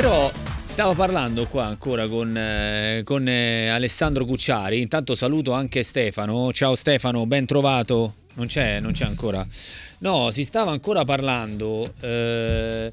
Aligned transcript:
Però 0.00 0.32
stavo 0.64 0.94
parlando 0.94 1.46
qua 1.46 1.66
ancora 1.66 2.08
con, 2.08 2.34
eh, 2.34 3.02
con 3.04 3.28
eh, 3.28 3.68
Alessandro 3.68 4.24
Cucciari. 4.24 4.80
Intanto 4.80 5.14
saluto 5.14 5.52
anche 5.52 5.82
Stefano. 5.82 6.50
Ciao 6.54 6.74
Stefano, 6.74 7.26
ben 7.26 7.44
trovato. 7.44 8.14
Non 8.36 8.46
c'è, 8.46 8.80
non 8.80 8.92
c'è 8.92 9.04
ancora. 9.04 9.46
No, 9.98 10.30
si 10.30 10.44
stava 10.44 10.70
ancora 10.70 11.04
parlando. 11.04 11.92
Eh, 12.00 12.90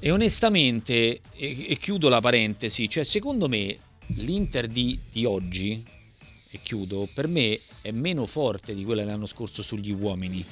e 0.00 0.10
onestamente, 0.10 1.20
e, 1.36 1.66
e, 1.68 1.76
chiudo 1.76 2.08
la 2.08 2.20
parentesi, 2.20 2.88
cioè 2.88 3.04
secondo 3.04 3.46
me 3.46 3.76
l'Inter 4.06 4.68
di, 4.68 4.98
di 5.12 5.26
oggi, 5.26 5.84
e 6.50 6.60
chiudo, 6.62 7.10
per 7.12 7.28
me 7.28 7.60
è 7.82 7.90
meno 7.90 8.24
forte 8.24 8.74
di 8.74 8.84
quella 8.84 9.04
dell'anno 9.04 9.26
scorso 9.26 9.60
sugli 9.60 9.92
uomini. 9.92 10.42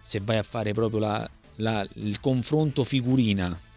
Se 0.00 0.20
vai 0.20 0.38
a 0.38 0.42
fare 0.42 0.72
proprio 0.72 0.98
la, 0.98 1.30
la, 1.58 1.86
il 1.94 2.18
confronto 2.18 2.82
figurina. 2.82 3.68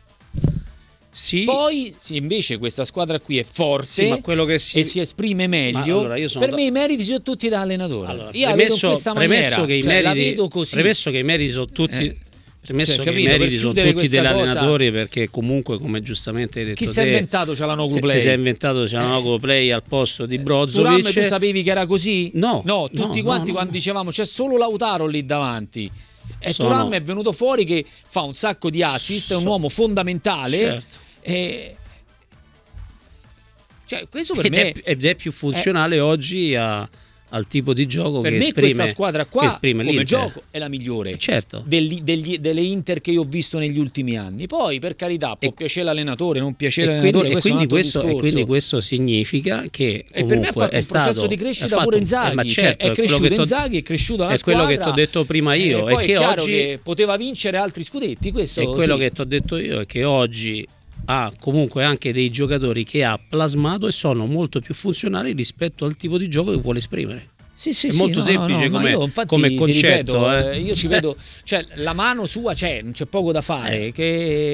Sì. 1.13 1.44
Poi 1.44 1.94
invece 2.09 2.58
questa 2.58 2.85
squadra 2.85 3.20
qui 3.20 3.38
è 3.38 3.44
forte 3.44 3.85
sì, 3.85 4.58
si... 4.58 4.80
e 4.80 4.84
si 4.84 4.99
esprime 4.99 5.45
meglio. 5.45 5.99
Allora, 5.99 6.16
per 6.16 6.49
da... 6.49 6.55
me 6.55 6.63
i 6.63 6.72
meriti 6.72 7.03
sono 7.03 7.22
tutti 7.22 7.49
da 7.49 7.62
allenatore. 7.62 8.12
Allora, 8.12 8.30
io 8.34 8.52
premesso, 8.52 8.99
premesso 9.13 9.66
che, 9.66 9.73
i 9.73 9.81
cioè, 9.84 10.02
meriti, 10.02 10.49
premesso 10.72 11.12
che 11.12 11.17
i 11.20 11.23
meriti 11.23 11.52
sono 11.52 11.67
tutti... 11.67 12.05
Eh 12.05 12.17
Premesso 12.63 12.94
cioè, 12.94 13.03
che 13.03 13.09
capito, 13.09 13.30
i 13.30 13.38
meriti 13.38 13.58
sono 13.58 13.73
tutti 13.73 14.08
dell'allenatore 14.08 14.86
cosa... 14.86 14.98
perché 14.98 15.30
comunque 15.30 15.77
come 15.77 16.02
giustamente 16.02 16.59
hai 16.59 16.66
detto 16.67 16.86
Chi 16.86 16.89
si 16.89 16.98
è 16.98 17.03
inventato 17.03 17.53
Cialanoglu 17.53 18.00
Play? 18.00 18.16
Chi 18.16 18.22
si 18.22 18.30
è 18.30 18.34
inventato 18.34 18.88
Cialanoglu 18.88 19.34
eh. 19.34 19.39
Play 19.39 19.72
al 19.72 19.84
posto 19.86 20.25
di 20.25 20.38
Brozovic? 20.38 21.11
tu 21.11 21.27
sapevi 21.27 21.61
che 21.61 21.72
era 21.72 21.86
così? 21.86 22.31
No. 22.36 22.61
No, 22.64 22.88
tutti 22.89 23.17
no, 23.17 23.23
quanti 23.25 23.48
no, 23.48 23.55
quando 23.55 23.72
dicevamo 23.73 24.11
c'è 24.11 24.23
solo 24.23 24.55
Lautaro 24.55 25.08
lì 25.08 25.25
davanti. 25.25 25.91
E 26.39 26.53
Sono... 26.53 26.70
Turam 26.70 26.94
è 26.94 27.02
venuto 27.02 27.34
fuori 27.34 27.66
che 27.66 27.86
fa 28.08 28.22
un 28.22 28.34
sacco 28.34 28.70
di 28.70 28.81
assist, 28.81 29.34
è 29.34 29.36
un 29.36 29.45
uomo 29.45 29.67
fondamentale. 29.67 30.58
Certo. 30.58 31.02
E... 31.23 31.75
Cioè, 33.85 34.07
questo 34.09 34.33
per 34.33 34.45
ed 34.45 34.52
me 34.52 34.71
è, 34.71 34.81
ed 34.83 35.05
è 35.05 35.16
più 35.16 35.31
funzionale 35.31 35.97
è... 35.97 36.02
oggi 36.02 36.55
a 36.55 36.88
al 37.33 37.47
tipo 37.47 37.73
di 37.73 37.88
gioco 37.88 38.21
per 38.21 38.31
che 38.31 38.38
me 38.38 38.43
esprime 38.45 38.73
questa 38.73 38.88
squadra 38.88 39.25
qua 39.25 39.59
come 39.59 39.83
l'Inter. 39.83 40.03
gioco 40.03 40.43
è 40.52 40.59
la 40.59 40.67
migliore 40.67 41.11
eh, 41.11 41.17
certo. 41.17 41.63
degli, 41.65 42.02
degli, 42.02 42.38
delle 42.38 42.61
Inter 42.61 43.02
che 43.02 43.11
io 43.11 43.21
ho 43.21 43.27
visto 43.27 43.57
negli 43.57 43.80
ultimi 43.80 44.17
anni 44.17 44.45
poi 44.45 44.80
per 44.80 44.95
carità 44.95 45.35
può 45.35 45.49
e, 45.49 45.53
piacere 45.53 45.85
l'allenatore 45.85 46.39
non 46.39 46.53
piacere 46.55 46.91
e 46.91 46.95
l'allenatore 46.95 47.39
quindi, 47.39 47.67
questo 47.67 47.99
e, 47.99 48.02
quindi 48.02 48.13
questo, 48.13 48.17
e 48.17 48.31
quindi 48.31 48.45
questo 48.45 48.81
significa 48.81 49.63
che 49.69 50.05
e 50.11 50.25
per 50.25 50.37
me 50.37 50.47
ha 50.47 50.52
fatto 50.52 50.75
un 50.75 50.81
stato, 50.81 51.03
processo 51.05 51.27
di 51.27 51.35
crescita 51.35 51.81
pure 51.81 51.97
Inzaghi 51.97 52.39
eh, 52.39 52.49
cioè, 52.49 52.63
certo, 52.63 52.85
è 52.85 52.91
cresciuto 52.91 53.33
Inzaghi 53.33 53.77
è 53.80 53.83
cresciuto 53.83 54.23
la 54.25 54.30
è 54.30 54.39
quello 54.39 54.65
che 54.67 54.77
ti 54.77 54.87
ho 54.87 54.93
detto 54.93 55.25
prima 55.25 55.55
io 55.55 55.87
e 55.87 55.93
è 55.93 55.97
che 55.97 56.13
chiaro 56.13 56.43
oggi 56.43 56.52
che 56.52 56.80
poteva 56.83 57.17
vincere 57.17 57.58
altri 57.58 57.83
scudetti 57.83 58.31
questo 58.31 58.61
è 58.61 58.65
quello 58.65 58.93
sì. 58.93 59.02
che 59.02 59.11
ti 59.11 59.21
ho 59.21 59.25
detto 59.25 59.58
io 59.58 59.80
è 59.80 59.85
che 59.87 60.03
oggi 60.03 60.67
ha 61.05 61.31
comunque 61.39 61.83
anche 61.83 62.13
dei 62.13 62.29
giocatori 62.29 62.83
che 62.83 63.03
ha 63.03 63.19
plasmato 63.19 63.87
e 63.87 63.91
sono 63.91 64.25
molto 64.25 64.59
più 64.59 64.73
funzionali 64.73 65.33
rispetto 65.33 65.85
al 65.85 65.95
tipo 65.95 66.17
di 66.17 66.29
gioco 66.29 66.51
che 66.51 66.57
vuole 66.57 66.79
esprimere. 66.79 67.31
Sì, 67.55 67.71
sì, 67.71 67.87
è 67.87 67.91
sì, 67.91 67.97
molto 67.97 68.17
no, 68.17 68.25
semplice 68.25 68.67
no, 68.67 68.77
come, 68.77 68.89
io, 68.89 69.03
infatti, 69.03 69.27
come 69.27 69.53
concetto. 69.53 70.27
Ripeto, 70.27 70.51
eh. 70.51 70.59
Io 70.59 70.73
ci 70.73 70.87
vedo, 70.87 71.15
cioè 71.43 71.65
la 71.75 71.93
mano 71.93 72.25
sua 72.25 72.53
c'è, 72.53 72.81
non 72.81 72.91
c'è 72.93 73.05
poco 73.05 73.31
da 73.31 73.41
fare. 73.41 73.87
Eh. 73.87 73.91
Che 73.91 74.03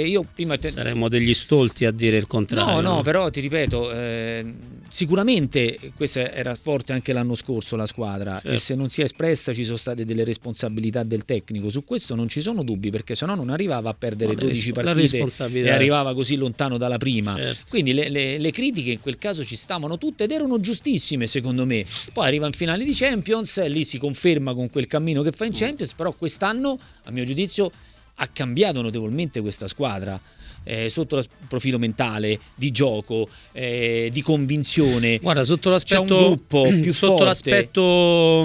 io 0.05 0.25
prima 0.31 0.57
te... 0.57 0.67
Saremmo 0.67 1.07
degli 1.07 1.33
stolti 1.33 1.85
a 1.85 1.91
dire 1.91 2.17
il 2.17 2.27
contrario. 2.27 2.81
No, 2.81 2.95
no, 2.95 3.01
però 3.01 3.29
ti 3.29 3.39
ripeto, 3.39 3.91
eh, 3.91 4.53
sicuramente 4.89 5.91
questa 5.95 6.31
era 6.31 6.55
forte 6.55 6.93
anche 6.93 7.13
l'anno 7.13 7.35
scorso 7.35 7.75
la 7.75 7.85
squadra 7.85 8.33
certo. 8.33 8.49
e 8.49 8.57
se 8.57 8.75
non 8.75 8.89
si 8.89 9.01
è 9.01 9.05
espressa 9.05 9.53
ci 9.53 9.63
sono 9.63 9.77
state 9.77 10.05
delle 10.05 10.23
responsabilità 10.23 11.03
del 11.03 11.25
tecnico. 11.25 11.69
Su 11.69 11.83
questo 11.83 12.15
non 12.15 12.27
ci 12.27 12.41
sono 12.41 12.63
dubbi 12.63 12.89
perché 12.89 13.15
sennò 13.15 13.35
non 13.35 13.49
arrivava 13.49 13.89
a 13.89 13.93
perdere 13.93 14.33
no, 14.33 14.39
12 14.39 14.71
partite 14.71 15.25
e 15.53 15.69
arrivava 15.69 16.13
così 16.13 16.35
lontano 16.35 16.77
dalla 16.77 16.97
prima. 16.97 17.35
Certo. 17.35 17.65
Quindi 17.69 17.93
le, 17.93 18.09
le, 18.09 18.37
le 18.37 18.51
critiche 18.51 18.91
in 18.91 19.01
quel 19.01 19.17
caso 19.17 19.45
ci 19.45 19.55
stavano 19.55 19.97
tutte 19.97 20.25
ed 20.25 20.31
erano 20.31 20.59
giustissime 20.59 21.27
secondo 21.27 21.65
me. 21.65 21.85
Poi 22.11 22.27
arriva 22.27 22.45
in 22.45 22.53
finale 22.53 22.83
di 22.83 22.93
Champions 22.93 23.65
lì 23.67 23.83
si 23.83 23.97
conferma 23.97 24.53
con 24.53 24.69
quel 24.69 24.87
cammino 24.87 25.21
che 25.21 25.31
fa 25.31 25.45
in 25.45 25.53
Champions, 25.53 25.93
però 25.93 26.11
quest'anno, 26.13 26.77
a 27.03 27.11
mio 27.11 27.23
giudizio, 27.23 27.71
ha 28.15 28.27
cambiato 28.27 28.81
notevolmente 28.81 29.39
questa 29.41 29.67
squadra 29.67 30.19
eh, 30.63 30.89
sotto 30.89 31.17
il 31.17 31.27
profilo 31.47 31.79
mentale, 31.79 32.39
di 32.55 32.71
gioco, 32.71 33.27
eh, 33.51 34.09
di 34.11 34.21
convinzione. 34.21 35.17
Guarda, 35.17 35.43
sotto 35.43 35.69
l'aspetto 35.69 36.03
C'è 36.03 36.13
un 36.13 36.23
gruppo 36.25 36.63
più 36.81 36.93
sotto 36.93 37.11
forte. 37.11 37.23
l'aspetto 37.25 37.81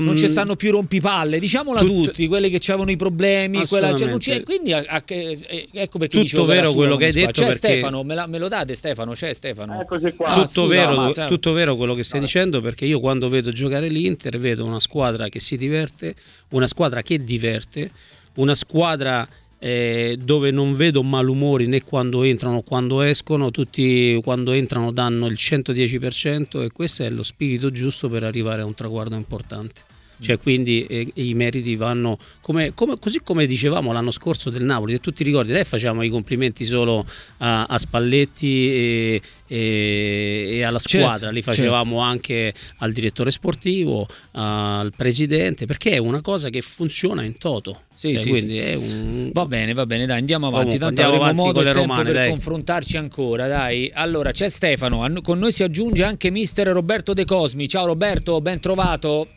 non 0.00 0.16
ci 0.16 0.26
stanno 0.28 0.56
più 0.56 0.70
rompipalle, 0.70 1.38
diciamola 1.38 1.80
tut... 1.80 2.06
tutti, 2.06 2.26
quelli 2.26 2.50
che 2.50 2.60
avevano 2.68 2.90
i 2.90 2.96
problemi, 2.96 3.66
quella, 3.66 3.94
cioè, 3.94 4.16
c'è, 4.16 4.42
quindi 4.42 4.72
a, 4.72 4.84
a, 4.86 5.02
eh, 5.06 5.68
ecco 5.72 5.98
perché 5.98 6.24
tutto 6.24 6.44
vero 6.44 6.72
quello 6.72 6.96
che 6.96 7.06
hai 7.06 7.12
detto 7.12 7.32
c'è 7.32 7.46
perché... 7.46 7.58
Stefano, 7.58 8.02
me, 8.02 8.14
la, 8.14 8.26
me, 8.26 8.38
lo 8.38 8.48
date 8.48 8.74
Stefano, 8.74 9.12
c'è 9.12 9.32
Stefano. 9.32 9.80
Eccoci 9.80 10.12
qua. 10.14 10.28
Ah, 10.28 10.34
tutto, 10.44 10.64
scusa, 10.64 10.66
vero, 10.66 10.96
ma, 10.96 11.26
tutto 11.26 11.52
vero 11.52 11.76
quello 11.76 11.94
che 11.94 12.04
stai 12.04 12.20
no. 12.20 12.26
dicendo 12.26 12.60
perché 12.60 12.84
io 12.84 13.00
quando 13.00 13.28
vedo 13.28 13.52
giocare 13.52 13.88
l'Inter 13.88 14.38
vedo 14.38 14.64
una 14.64 14.80
squadra 14.80 15.28
che 15.28 15.40
si 15.40 15.56
diverte, 15.56 16.14
una 16.50 16.66
squadra 16.66 17.02
che 17.02 17.22
diverte, 17.22 17.90
una 18.34 18.54
squadra 18.54 19.28
eh, 19.64 20.18
dove 20.22 20.50
non 20.50 20.76
vedo 20.76 21.02
malumori 21.02 21.66
né 21.66 21.82
quando 21.82 22.22
entrano 22.22 22.56
né 22.56 22.62
quando 22.62 23.00
escono, 23.00 23.50
tutti 23.50 24.20
quando 24.22 24.52
entrano 24.52 24.92
danno 24.92 25.24
il 25.24 25.38
110% 25.38 26.62
e 26.62 26.70
questo 26.70 27.02
è 27.02 27.08
lo 27.08 27.22
spirito 27.22 27.70
giusto 27.70 28.10
per 28.10 28.24
arrivare 28.24 28.60
a 28.60 28.66
un 28.66 28.74
traguardo 28.74 29.14
importante. 29.14 29.93
Cioè, 30.20 30.38
quindi 30.38 30.86
eh, 30.86 31.10
i 31.14 31.34
meriti 31.34 31.76
vanno 31.76 32.18
come, 32.40 32.72
come, 32.74 32.98
così 32.98 33.20
come 33.22 33.46
dicevamo 33.46 33.92
l'anno 33.92 34.10
scorso 34.10 34.50
del 34.50 34.62
Napoli. 34.64 34.92
Se 34.92 35.00
tu 35.00 35.12
ti 35.12 35.24
ricordi, 35.24 35.52
noi 35.52 35.64
facciamo 35.64 36.02
i 36.02 36.08
complimenti 36.08 36.64
solo 36.64 37.04
a, 37.38 37.64
a 37.64 37.78
Spalletti 37.78 38.70
e, 38.70 39.22
e, 39.46 40.48
e, 40.52 40.62
alla 40.62 40.78
certo, 40.78 40.98
squadra, 40.98 41.18
certo, 41.18 41.34
li 41.34 41.42
facevamo 41.42 41.96
certo. 41.96 41.98
anche 41.98 42.54
al 42.78 42.92
direttore 42.92 43.30
sportivo, 43.30 44.06
al 44.32 44.92
presidente, 44.96 45.66
perché 45.66 45.92
è 45.92 45.98
una 45.98 46.20
cosa 46.20 46.48
che 46.48 46.60
funziona 46.60 47.22
in 47.22 47.36
toto. 47.36 47.82
Sì, 47.94 48.10
cioè, 48.10 48.18
sì, 48.18 48.30
quindi 48.30 48.58
sì. 48.58 48.74
Un... 48.74 49.30
Va 49.32 49.46
bene, 49.46 49.72
va 49.72 49.86
bene, 49.86 50.04
dai, 50.06 50.18
andiamo 50.18 50.48
avanti. 50.48 50.78
Comunque, 50.78 50.94
Tanto 50.94 51.00
andiamo 51.02 51.24
avremo 51.24 51.44
modo 51.44 51.60
e 51.60 51.64
tempo 51.64 51.78
romane, 51.80 52.04
per 52.04 52.12
dai. 52.12 52.30
confrontarci 52.30 52.96
ancora, 52.96 53.46
dai. 53.46 53.90
Allora, 53.94 54.32
c'è 54.32 54.48
Stefano, 54.48 55.08
con 55.22 55.38
noi 55.38 55.52
si 55.52 55.62
aggiunge 55.62 56.02
anche 56.02 56.30
mister 56.30 56.66
Roberto 56.68 57.12
De 57.12 57.24
Cosmi. 57.24 57.68
Ciao 57.68 57.86
Roberto, 57.86 58.40
ben 58.40 58.60
trovato. 58.60 59.28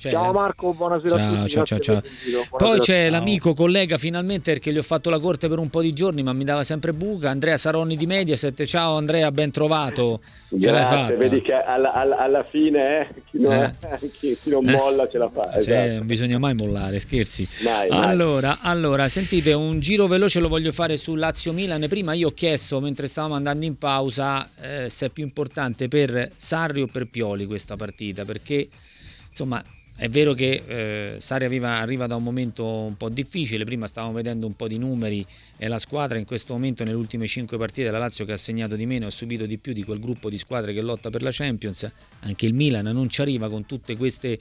Cioè, 0.00 0.12
ciao 0.12 0.32
Marco, 0.32 0.72
buonasera 0.72 1.14
ciao, 1.14 1.26
a 1.26 1.36
tutti. 1.36 1.48
Ciao, 1.50 1.64
ciao, 1.66 1.78
ciao. 1.78 2.02
Poi 2.56 2.78
c'è 2.78 3.02
ciao. 3.02 3.10
l'amico 3.10 3.52
collega 3.52 3.98
finalmente 3.98 4.50
perché 4.50 4.72
gli 4.72 4.78
ho 4.78 4.82
fatto 4.82 5.10
la 5.10 5.18
corte 5.18 5.46
per 5.46 5.58
un 5.58 5.68
po' 5.68 5.82
di 5.82 5.92
giorni, 5.92 6.22
ma 6.22 6.32
mi 6.32 6.44
dava 6.44 6.64
sempre 6.64 6.94
buca. 6.94 7.28
Andrea 7.28 7.58
Saronni 7.58 7.96
di 7.98 8.06
Mediaset. 8.06 8.64
Ciao 8.64 8.96
Andrea, 8.96 9.30
ben 9.30 9.50
trovato. 9.50 10.22
Ce 10.48 10.56
Grazie, 10.56 10.70
l'hai 10.72 10.86
fatta. 10.86 11.16
Vedi 11.16 11.42
che 11.42 11.52
alla, 11.52 11.92
alla, 11.92 12.16
alla 12.16 12.42
fine 12.44 13.00
eh, 13.00 13.14
chi, 13.30 13.40
non, 13.40 13.52
eh. 13.52 13.76
chi, 14.18 14.38
chi, 14.42 14.48
non, 14.48 14.64
molla 14.64 15.06
ce 15.06 15.18
la 15.18 15.28
fa. 15.28 15.54
Esatto. 15.54 15.88
Sì, 15.88 15.94
non 15.96 16.06
bisogna 16.06 16.38
mai 16.38 16.54
mollare, 16.54 16.98
scherzi. 16.98 17.46
Mai, 17.62 17.90
allora, 17.90 18.58
mai. 18.62 18.72
allora, 18.72 19.06
sentite, 19.08 19.52
un 19.52 19.80
giro 19.80 20.06
veloce 20.06 20.40
lo 20.40 20.48
voglio 20.48 20.72
fare 20.72 20.96
su 20.96 21.14
Lazio 21.14 21.52
Milan. 21.52 21.84
Prima 21.90 22.14
io 22.14 22.28
ho 22.28 22.32
chiesto, 22.32 22.80
mentre 22.80 23.06
stavamo 23.06 23.34
andando 23.34 23.66
in 23.66 23.76
pausa, 23.76 24.48
eh, 24.62 24.88
se 24.88 25.06
è 25.06 25.08
più 25.10 25.24
importante 25.24 25.88
per 25.88 26.30
Sarri 26.38 26.80
o 26.80 26.86
per 26.86 27.06
Pioli 27.06 27.44
questa 27.44 27.76
partita, 27.76 28.24
perché 28.24 28.66
insomma 29.28 29.62
è 30.00 30.08
vero 30.08 30.32
che 30.32 30.62
eh, 30.66 31.20
Sari 31.20 31.44
arriva, 31.44 31.76
arriva, 31.76 32.06
da 32.06 32.16
un 32.16 32.22
momento 32.22 32.64
un 32.64 32.96
po' 32.96 33.10
difficile, 33.10 33.64
prima 33.64 33.86
stavamo 33.86 34.14
vedendo 34.14 34.46
un 34.46 34.56
po' 34.56 34.66
di 34.66 34.78
numeri 34.78 35.26
e 35.58 35.68
la 35.68 35.78
squadra 35.78 36.16
in 36.16 36.24
questo 36.24 36.54
momento 36.54 36.84
nelle 36.84 36.96
ultime 36.96 37.26
5 37.26 37.58
partite 37.58 37.90
la 37.90 37.98
Lazio 37.98 38.24
che 38.24 38.32
ha 38.32 38.38
segnato 38.38 38.76
di 38.76 38.86
meno 38.86 39.08
ha 39.08 39.10
subito 39.10 39.44
di 39.44 39.58
più 39.58 39.74
di 39.74 39.82
quel 39.84 40.00
gruppo 40.00 40.30
di 40.30 40.38
squadre 40.38 40.72
che 40.72 40.80
lotta 40.80 41.10
per 41.10 41.20
la 41.20 41.28
Champions, 41.30 41.86
anche 42.20 42.46
il 42.46 42.54
Milan 42.54 42.86
non 42.86 43.10
ci 43.10 43.20
arriva 43.20 43.50
con 43.50 43.66
tutte 43.66 43.94
queste... 43.98 44.32
Eh, 44.32 44.38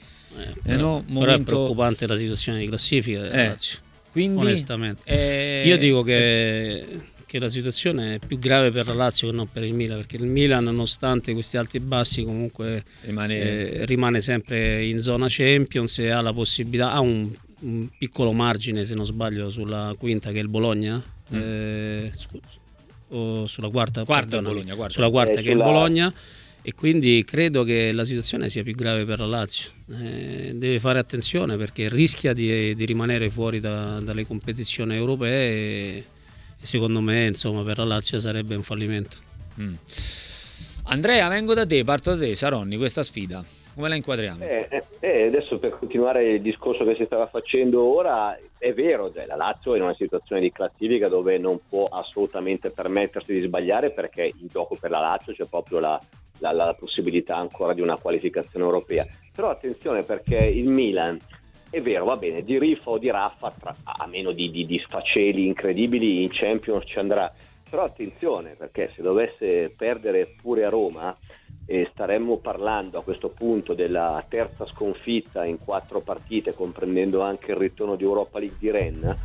però, 0.64 0.76
eh, 0.76 0.78
no, 0.78 1.04
momento... 1.08 1.20
però 1.20 1.34
è 1.36 1.42
preoccupante 1.42 2.08
la 2.08 2.16
situazione 2.16 2.60
di 2.60 2.68
classifica 2.68 3.20
della 3.20 3.34
eh, 3.34 3.48
Lazio, 3.50 3.80
quindi, 4.14 4.40
onestamente. 4.40 5.02
Eh, 5.04 5.64
Io 5.66 5.78
dico 5.78 6.04
che 6.04 6.86
che 7.30 7.38
la 7.38 7.50
situazione 7.50 8.16
è 8.16 8.20
più 8.20 8.40
grave 8.40 8.72
per 8.72 8.88
la 8.88 8.96
Lazio 8.96 9.30
che 9.30 9.36
non 9.36 9.48
per 9.52 9.64
il 9.64 9.76
Milan, 9.76 9.98
perché 9.98 10.16
il 10.16 10.26
Milan 10.26 10.64
nonostante 10.64 11.32
questi 11.34 11.58
alti 11.58 11.78
e 11.78 11.80
bassi 11.80 12.24
comunque 12.24 12.84
rimane, 13.02 13.38
eh, 13.38 13.86
rimane 13.86 14.20
sempre 14.20 14.84
in 14.84 15.00
zona 15.00 15.28
Champions 15.30 16.00
e 16.00 16.10
ha 16.10 16.22
la 16.22 16.34
possibilità, 16.34 16.92
ha 16.92 17.00
un, 17.00 17.30
un, 17.60 17.88
piccolo 17.96 18.32
margine 18.32 18.84
se 18.84 18.96
non 18.96 19.06
sbaglio 19.06 19.52
sulla 19.52 19.94
quinta 19.96 20.32
che 20.32 20.40
è 20.40 20.42
il 20.42 20.48
Bologna, 20.48 21.00
mm. 21.32 21.40
eh, 21.40 22.12
o 23.10 23.46
sulla 23.46 23.70
quarta, 23.70 24.04
quarta, 24.06 24.38
perdona, 24.38 24.48
Bologna, 24.50 24.74
quarta. 24.74 24.94
sulla 24.94 25.10
quarta 25.12 25.40
eh, 25.40 25.44
che 25.44 25.50
è 25.50 25.52
il 25.52 25.58
Bologna 25.60 26.12
e 26.64 26.74
quindi 26.74 27.24
credo 27.26 27.64
che 27.64 27.92
la 27.92 28.06
situazione 28.06 28.50
sia 28.50 28.64
più 28.64 28.74
grave 28.74 29.06
per 29.06 29.20
la 29.20 29.28
Lazio. 29.28 29.70
Eh, 30.02 30.54
deve 30.56 30.80
fare 30.80 30.98
attenzione 30.98 31.58
perché 31.58 31.90
rischia 31.90 32.34
di, 32.34 32.74
di 32.74 32.86
rimanere 32.86 33.30
fuori 33.30 33.60
da, 33.60 34.00
dalle 34.00 34.26
competizioni 34.26 34.96
europee. 34.96 36.18
E, 36.62 36.66
secondo 36.66 37.02
me 37.02 37.28
insomma, 37.28 37.64
per 37.64 37.78
la 37.78 37.86
Lazio 37.86 38.20
sarebbe 38.20 38.56
un 38.56 38.64
fallimento. 38.64 39.18
Mm. 39.60 39.74
Andrea, 40.86 41.28
vengo 41.28 41.54
da 41.54 41.66
te, 41.66 41.84
parto 41.84 42.16
da 42.16 42.20
te, 42.20 42.36
Saronni, 42.36 42.78
questa 42.78 43.04
sfida. 43.04 43.44
Come 43.76 43.90
la 43.90 43.96
inquadriamo? 43.96 44.44
Eh, 44.44 44.68
eh, 44.70 44.84
eh, 45.00 45.28
adesso 45.28 45.58
per 45.58 45.78
continuare 45.78 46.34
il 46.34 46.42
discorso 46.42 46.84
che 46.84 46.96
si 46.96 47.06
stava 47.06 47.28
facendo 47.28 47.82
ora, 47.82 48.38
è 48.58 48.74
vero, 48.74 49.10
cioè, 49.14 49.26
la 49.26 49.36
Lazio 49.36 49.74
è 49.74 49.78
in 49.78 49.84
una 49.84 49.94
situazione 49.94 50.42
di 50.42 50.52
classifica 50.52 51.08
dove 51.08 51.38
non 51.38 51.60
può 51.70 51.86
assolutamente 51.86 52.72
permettersi 52.72 53.32
di 53.32 53.46
sbagliare 53.46 53.92
perché 53.92 54.24
in 54.24 54.48
gioco 54.48 54.76
per 54.76 54.90
la 54.90 55.00
Lazio 55.00 55.32
c'è 55.34 55.46
proprio 55.46 55.80
la, 55.80 55.98
la, 56.40 56.52
la 56.52 56.76
possibilità 56.78 57.38
ancora 57.38 57.74
di 57.74 57.82
una 57.82 57.98
qualificazione 57.98 58.66
europea. 58.66 59.08
Però 59.34 59.50
attenzione 59.50 60.04
perché 60.04 60.36
il 60.36 60.68
Milan 60.68 61.18
è 61.70 61.82
vero, 61.82 62.06
va 62.06 62.18
bene, 62.18 62.44
di 62.44 62.58
riffa 62.58 62.90
o 62.92 62.98
di 62.98 63.12
raffa, 63.12 63.54
tra, 63.58 63.76
a 63.84 64.08
meno 64.08 64.32
di, 64.32 64.50
di, 64.50 64.66
di 64.66 64.80
sfaceli 64.80 65.46
incredibili, 65.46 66.24
in 66.24 66.30
Champions 66.32 66.84
ci 66.86 66.98
andrà. 66.98 67.32
Però 67.70 67.84
attenzione, 67.84 68.56
perché 68.58 68.92
se 68.96 69.04
dovesse 69.04 69.72
perdere 69.78 70.34
pure 70.42 70.66
a 70.66 70.70
Roma, 70.70 71.16
eh, 71.68 71.88
staremmo 71.92 72.38
parlando 72.38 72.98
a 72.98 73.04
questo 73.04 73.30
punto 73.30 73.76
della 73.76 74.26
terza 74.28 74.66
sconfitta 74.66 75.46
in 75.46 75.60
quattro 75.60 76.02
partite, 76.02 76.56
comprendendo 76.56 77.22
anche 77.22 77.52
il 77.52 77.58
ritorno 77.58 77.96
di 77.96 78.04
Europa 78.04 78.40
League 78.40 78.58
di 78.58 78.72
Rennes. 78.72 79.16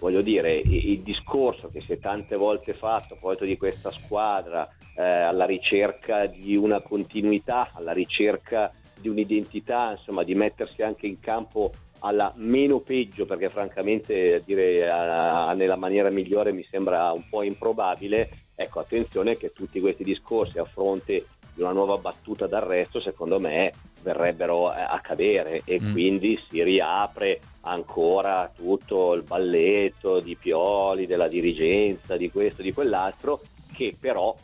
Voglio 0.00 0.20
dire, 0.20 0.56
il, 0.56 0.90
il 0.90 1.00
discorso 1.02 1.70
che 1.70 1.80
si 1.80 1.92
è 1.92 1.98
tante 2.00 2.34
volte 2.34 2.72
fatto 2.72 3.14
a 3.14 3.16
proposito 3.16 3.44
di 3.44 3.56
questa 3.56 3.92
squadra, 3.92 4.68
eh, 4.96 5.02
alla 5.02 5.46
ricerca 5.46 6.26
di 6.26 6.56
una 6.56 6.80
continuità, 6.80 7.70
alla 7.72 7.92
ricerca 7.92 8.72
di 8.96 9.08
un'identità, 9.08 9.92
insomma, 9.92 10.24
di 10.24 10.34
mettersi 10.34 10.82
anche 10.82 11.06
in 11.06 11.20
campo 11.20 11.70
alla 12.02 12.32
meno 12.36 12.80
peggio, 12.80 13.26
perché 13.26 13.48
francamente 13.48 14.42
dire 14.44 14.88
a, 14.88 15.48
a, 15.48 15.52
nella 15.54 15.76
maniera 15.76 16.10
migliore 16.10 16.52
mi 16.52 16.66
sembra 16.68 17.12
un 17.12 17.28
po' 17.28 17.42
improbabile. 17.42 18.28
Ecco, 18.54 18.80
attenzione 18.80 19.36
che 19.36 19.52
tutti 19.52 19.80
questi 19.80 20.04
discorsi 20.04 20.58
a 20.58 20.64
fronte 20.64 21.26
di 21.54 21.62
una 21.62 21.72
nuova 21.72 21.98
battuta 21.98 22.46
d'arresto, 22.46 23.00
secondo 23.00 23.38
me, 23.38 23.72
verrebbero 24.02 24.72
eh, 24.72 24.80
a 24.80 25.00
cadere 25.00 25.62
e 25.64 25.80
mm. 25.80 25.92
quindi 25.92 26.40
si 26.48 26.62
riapre 26.62 27.40
ancora 27.62 28.50
tutto 28.54 29.14
il 29.14 29.22
balletto 29.22 30.20
di 30.20 30.36
Pioli, 30.36 31.06
della 31.06 31.28
dirigenza, 31.28 32.16
di 32.16 32.30
questo, 32.30 32.62
di 32.62 32.72
quell'altro, 32.72 33.40
che 33.72 33.94
però, 33.98 34.34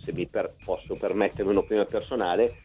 se 0.00 0.12
mi 0.12 0.26
per, 0.26 0.54
posso 0.64 0.94
permettermi 0.94 1.50
un'opinione 1.50 1.88
personale, 1.88 2.62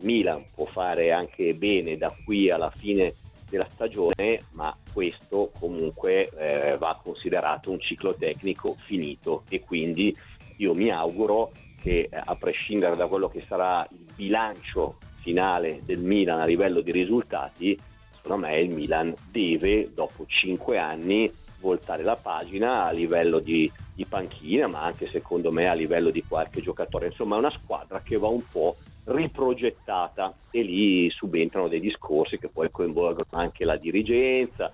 Milan 0.00 0.44
può 0.54 0.66
fare 0.66 1.12
anche 1.12 1.54
bene 1.54 1.96
da 1.96 2.14
qui 2.24 2.50
alla 2.50 2.70
fine 2.70 3.14
della 3.48 3.68
stagione, 3.70 4.42
ma 4.52 4.76
questo 4.92 5.50
comunque 5.58 6.28
eh, 6.36 6.76
va 6.78 6.98
considerato 7.02 7.70
un 7.70 7.80
ciclo 7.80 8.14
tecnico 8.14 8.76
finito 8.84 9.44
e 9.48 9.60
quindi 9.60 10.16
io 10.58 10.74
mi 10.74 10.90
auguro 10.90 11.52
che 11.80 12.08
eh, 12.10 12.22
a 12.24 12.34
prescindere 12.36 12.96
da 12.96 13.06
quello 13.06 13.28
che 13.28 13.42
sarà 13.46 13.86
il 13.90 14.06
bilancio 14.14 14.98
finale 15.20 15.80
del 15.84 16.00
Milan 16.00 16.40
a 16.40 16.44
livello 16.44 16.80
di 16.80 16.92
risultati, 16.92 17.78
secondo 18.14 18.46
me 18.46 18.58
il 18.58 18.70
Milan 18.70 19.14
deve 19.30 19.92
dopo 19.92 20.24
cinque 20.26 20.78
anni 20.78 21.30
voltare 21.60 22.02
la 22.02 22.16
pagina 22.16 22.84
a 22.84 22.90
livello 22.90 23.38
di, 23.38 23.70
di 23.94 24.04
panchina, 24.04 24.66
ma 24.66 24.82
anche 24.82 25.08
secondo 25.10 25.50
me 25.50 25.68
a 25.68 25.74
livello 25.74 26.10
di 26.10 26.22
qualche 26.26 26.60
giocatore. 26.60 27.06
Insomma, 27.06 27.36
è 27.36 27.38
una 27.38 27.50
squadra 27.50 28.00
che 28.02 28.16
va 28.16 28.28
un 28.28 28.42
po' 28.48 28.76
riprogettata 29.06 30.34
e 30.50 30.62
lì 30.62 31.10
subentrano 31.10 31.68
dei 31.68 31.80
discorsi 31.80 32.38
che 32.38 32.48
poi 32.48 32.70
coinvolgono 32.70 33.26
anche 33.30 33.64
la 33.64 33.76
dirigenza. 33.76 34.72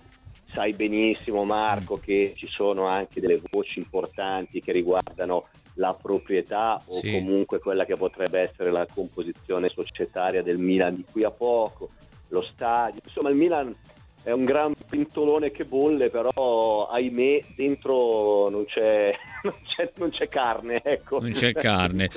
Sai 0.53 0.73
benissimo 0.75 1.45
Marco 1.45 1.97
che 1.97 2.35
ci 2.37 2.47
sono 2.47 2.87
anche 2.87 3.21
delle 3.21 3.41
voci 3.51 3.79
importanti 3.79 4.61
che 4.61 4.73
riguardano 4.73 5.47
la 5.75 5.97
proprietà 6.01 6.81
o 6.87 6.97
sì. 6.97 7.11
comunque 7.11 7.59
quella 7.59 7.87
che 7.87 7.97
potrebbe 7.97 8.41
essere 8.41 8.71
la 8.71 8.87
composizione 8.87 9.71
societaria 9.71 10.43
del 10.43 10.59
Milan 10.59 10.97
di 10.97 11.05
qui 11.11 11.25
a 11.25 11.31
poco, 11.31 11.89
lo 12.29 12.43
stadio. 12.43 13.01
Insomma 13.05 13.31
il 13.31 13.37
Milan 13.37 13.75
è 14.25 14.31
un 14.31 14.45
gran 14.45 14.73
pintolone 14.89 15.51
che 15.51 15.65
bolle, 15.65 16.09
però 16.09 16.89
ahimè 16.89 17.43
dentro 17.57 18.49
non 18.49 18.65
c'è, 18.67 19.13
non 19.43 19.55
c'è, 19.67 19.91
non 19.97 20.11
c'è 20.11 20.29
carne. 20.29 20.81
Ecco. 20.83 21.21
Non 21.21 21.33
c'è 21.33 21.53
carne. 21.53 22.05
in 22.09 22.11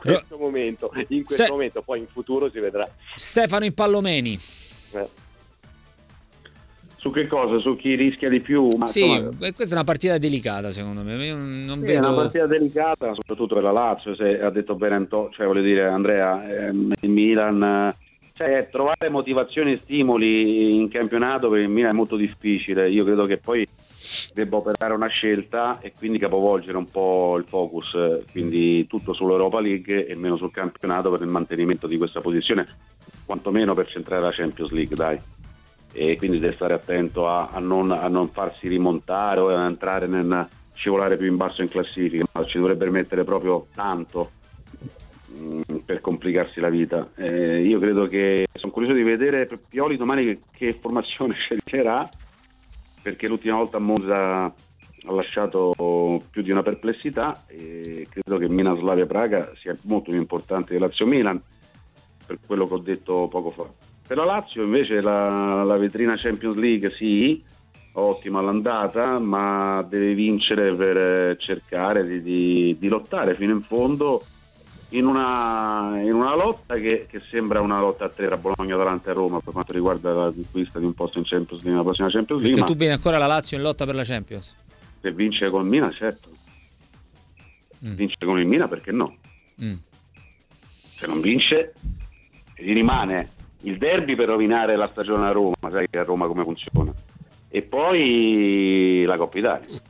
questo, 0.00 0.36
Ro- 0.36 0.38
momento, 0.38 0.90
in 1.08 1.24
questo 1.24 1.44
Ste- 1.44 1.52
momento, 1.52 1.82
poi 1.82 1.98
in 2.00 2.06
futuro 2.06 2.50
si 2.50 2.60
vedrà. 2.60 2.88
Stefano 3.16 3.64
Impallomeni. 3.64 4.38
Eh. 4.92 5.08
Su 6.96 7.12
che 7.12 7.26
cosa? 7.28 7.58
Su 7.58 7.76
chi 7.76 7.94
rischia 7.94 8.28
di 8.28 8.40
più? 8.40 8.76
Ma 8.76 8.88
sì, 8.88 9.06
insomma... 9.06 9.52
questa 9.52 9.74
è 9.74 9.76
una 9.76 9.84
partita 9.84 10.18
delicata 10.18 10.72
secondo 10.72 11.02
me. 11.02 11.24
Io 11.24 11.36
non 11.36 11.78
sì, 11.78 11.86
vedo... 11.86 12.06
È 12.06 12.10
una 12.10 12.22
partita 12.22 12.46
delicata, 12.46 13.14
soprattutto 13.14 13.54
per 13.54 13.62
la 13.64 13.72
Lazio, 13.72 14.14
se 14.16 14.40
ha 14.40 14.50
detto 14.50 14.74
bene 14.74 14.96
Anto- 14.96 15.30
cioè 15.32 15.46
voglio 15.46 15.62
dire 15.62 15.86
Andrea, 15.86 16.66
ehm, 16.66 16.94
il 17.00 17.10
Milan 17.10 17.94
cioè, 18.38 18.68
trovare 18.70 19.08
motivazioni 19.08 19.72
e 19.72 19.78
stimoli 19.78 20.76
in 20.76 20.88
campionato 20.88 21.50
per 21.50 21.58
il 21.58 21.68
Milan 21.68 21.90
è 21.90 21.94
molto 21.94 22.14
difficile. 22.14 22.88
Io 22.88 23.02
credo 23.02 23.26
che 23.26 23.38
poi 23.38 23.66
debba 24.32 24.58
operare 24.58 24.94
una 24.94 25.08
scelta 25.08 25.80
e 25.80 25.92
quindi 25.92 26.18
capovolgere 26.18 26.76
un 26.76 26.88
po' 26.88 27.36
il 27.36 27.46
focus, 27.48 28.22
quindi 28.30 28.86
tutto 28.86 29.12
sull'Europa 29.12 29.58
League 29.58 30.06
e 30.06 30.14
meno 30.14 30.36
sul 30.36 30.52
campionato 30.52 31.10
per 31.10 31.22
il 31.22 31.26
mantenimento 31.26 31.88
di 31.88 31.96
questa 31.96 32.20
posizione, 32.20 32.64
quantomeno 33.26 33.74
per 33.74 33.88
centrare 33.88 34.22
la 34.22 34.30
Champions 34.30 34.70
League, 34.70 34.94
dai. 34.94 35.18
E 35.90 36.16
quindi 36.16 36.38
deve 36.38 36.54
stare 36.54 36.74
attento 36.74 37.26
a, 37.26 37.48
a, 37.48 37.58
non, 37.58 37.90
a 37.90 38.06
non, 38.06 38.28
farsi 38.28 38.68
rimontare 38.68 39.40
o 39.40 39.48
a 39.48 39.64
entrare 39.64 40.06
nel 40.06 40.46
scivolare 40.74 41.16
più 41.16 41.26
in 41.26 41.36
basso 41.36 41.60
in 41.60 41.68
classifica, 41.68 42.24
ma 42.30 42.44
ci 42.44 42.58
dovrebbe 42.58 42.88
mettere 42.88 43.24
proprio 43.24 43.66
tanto 43.74 44.30
per 45.84 46.00
complicarsi 46.00 46.60
la 46.60 46.70
vita. 46.70 47.10
Eh, 47.16 47.62
io 47.62 47.78
credo 47.78 48.08
che 48.08 48.46
sono 48.54 48.72
curioso 48.72 48.94
di 48.94 49.02
vedere 49.02 49.48
Pioli 49.68 49.96
domani 49.96 50.24
che, 50.24 50.40
che 50.50 50.78
formazione 50.80 51.34
sceglierà, 51.38 52.08
perché 53.02 53.28
l'ultima 53.28 53.56
volta 53.56 53.76
a 53.76 53.80
Monza 53.80 54.44
ha 54.44 55.12
lasciato 55.12 56.22
più 56.30 56.42
di 56.42 56.50
una 56.50 56.62
perplessità 56.62 57.44
e 57.46 58.06
credo 58.10 58.36
che 58.38 58.48
Milan 58.48 58.78
Slavia 58.78 59.06
Praga 59.06 59.52
sia 59.56 59.76
molto 59.82 60.10
più 60.10 60.20
importante 60.20 60.74
di 60.74 60.80
Lazio 60.80 61.06
Milan, 61.06 61.40
per 62.26 62.38
quello 62.44 62.66
che 62.66 62.74
ho 62.74 62.78
detto 62.78 63.28
poco 63.28 63.50
fa. 63.50 63.66
Per 64.06 64.16
la 64.16 64.24
Lazio 64.24 64.62
invece 64.62 65.00
la, 65.00 65.62
la 65.64 65.76
vetrina 65.76 66.16
Champions 66.16 66.56
League 66.56 66.90
sì, 66.96 67.42
ottima 67.92 68.40
l'andata, 68.40 69.18
ma 69.18 69.86
deve 69.88 70.14
vincere 70.14 70.74
per 70.74 71.36
cercare 71.38 72.06
di, 72.06 72.22
di, 72.22 72.76
di 72.78 72.88
lottare 72.88 73.34
fino 73.34 73.52
in 73.52 73.62
fondo 73.62 74.24
in 74.90 75.04
una, 75.04 76.00
in 76.00 76.14
una 76.14 76.34
lotta 76.34 76.76
che, 76.76 77.06
che, 77.08 77.20
sembra 77.28 77.60
una 77.60 77.78
lotta 77.78 78.06
a 78.06 78.08
tre 78.08 78.26
tra 78.26 78.36
Bologna, 78.38 78.74
Atalanta 78.74 79.10
e 79.10 79.14
Roma 79.14 79.40
per 79.40 79.52
quanto 79.52 79.72
riguarda 79.72 80.12
la 80.12 80.32
conquista 80.32 80.78
di 80.78 80.86
un 80.86 80.94
posto 80.94 81.18
in 81.18 81.24
Champions 81.24 81.62
League, 81.62 81.70
nella 81.70 81.82
prossima 81.82 82.08
Champions 82.08 82.40
League. 82.40 82.58
Perché 82.58 82.72
tu 82.72 82.78
vedi 82.78 82.92
ancora 82.92 83.18
la 83.18 83.26
Lazio 83.26 83.56
in 83.56 83.62
lotta 83.62 83.84
per 83.84 83.94
la 83.94 84.04
Champions? 84.04 84.54
Se 85.00 85.12
vince 85.12 85.50
con 85.50 85.62
il 85.62 85.68
Mina, 85.68 85.92
certo. 85.92 86.30
Mm. 87.84 87.94
Vince 87.94 88.16
con 88.24 88.40
il 88.40 88.46
Mina, 88.46 88.66
perché 88.66 88.90
no? 88.90 89.16
Mm. 89.62 89.74
Se 90.96 91.06
non 91.06 91.20
vince, 91.20 91.74
gli 92.56 92.72
rimane 92.72 93.30
il 93.62 93.76
derby 93.76 94.14
per 94.14 94.28
rovinare 94.28 94.74
la 94.76 94.88
stagione 94.90 95.26
a 95.26 95.32
Roma, 95.32 95.54
sai 95.70 95.86
che 95.88 95.98
a 95.98 96.04
Roma 96.04 96.26
come 96.26 96.44
funziona. 96.44 96.92
E 97.50 97.62
poi 97.62 99.04
la 99.06 99.16
Coppa 99.16 99.38
Italia. 99.38 99.80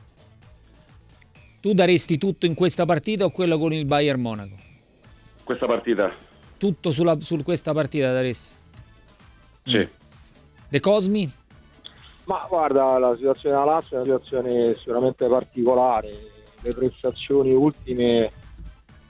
Tu 1.61 1.73
daresti 1.73 2.17
tutto 2.17 2.45
in 2.45 2.53
questa 2.53 2.85
partita 2.85 3.25
o 3.25 3.31
quello 3.31 3.57
con 3.57 3.73
il 3.73 3.85
Bayern 3.85 4.21
Monaco? 4.21 4.67
Questa 5.49 5.65
partita. 5.65 6.13
Tutto 6.57 6.91
sulla, 6.91 7.19
su 7.19 7.41
questa 7.41 7.73
partita 7.73 8.13
daresti? 8.13 8.51
Sì. 9.63 9.79
Mm. 9.79 9.83
De 10.69 10.79
Cosmi? 10.79 11.33
Ma 12.25 12.45
guarda, 12.47 12.99
la 12.99 13.15
situazione 13.15 13.55
della 13.55 13.71
Lazio 13.71 13.97
è 13.97 14.01
una 14.01 14.03
situazione 14.03 14.75
sicuramente 14.75 15.27
particolare. 15.27 16.09
Le 16.61 16.73
prestazioni 16.75 17.51
ultime 17.55 18.31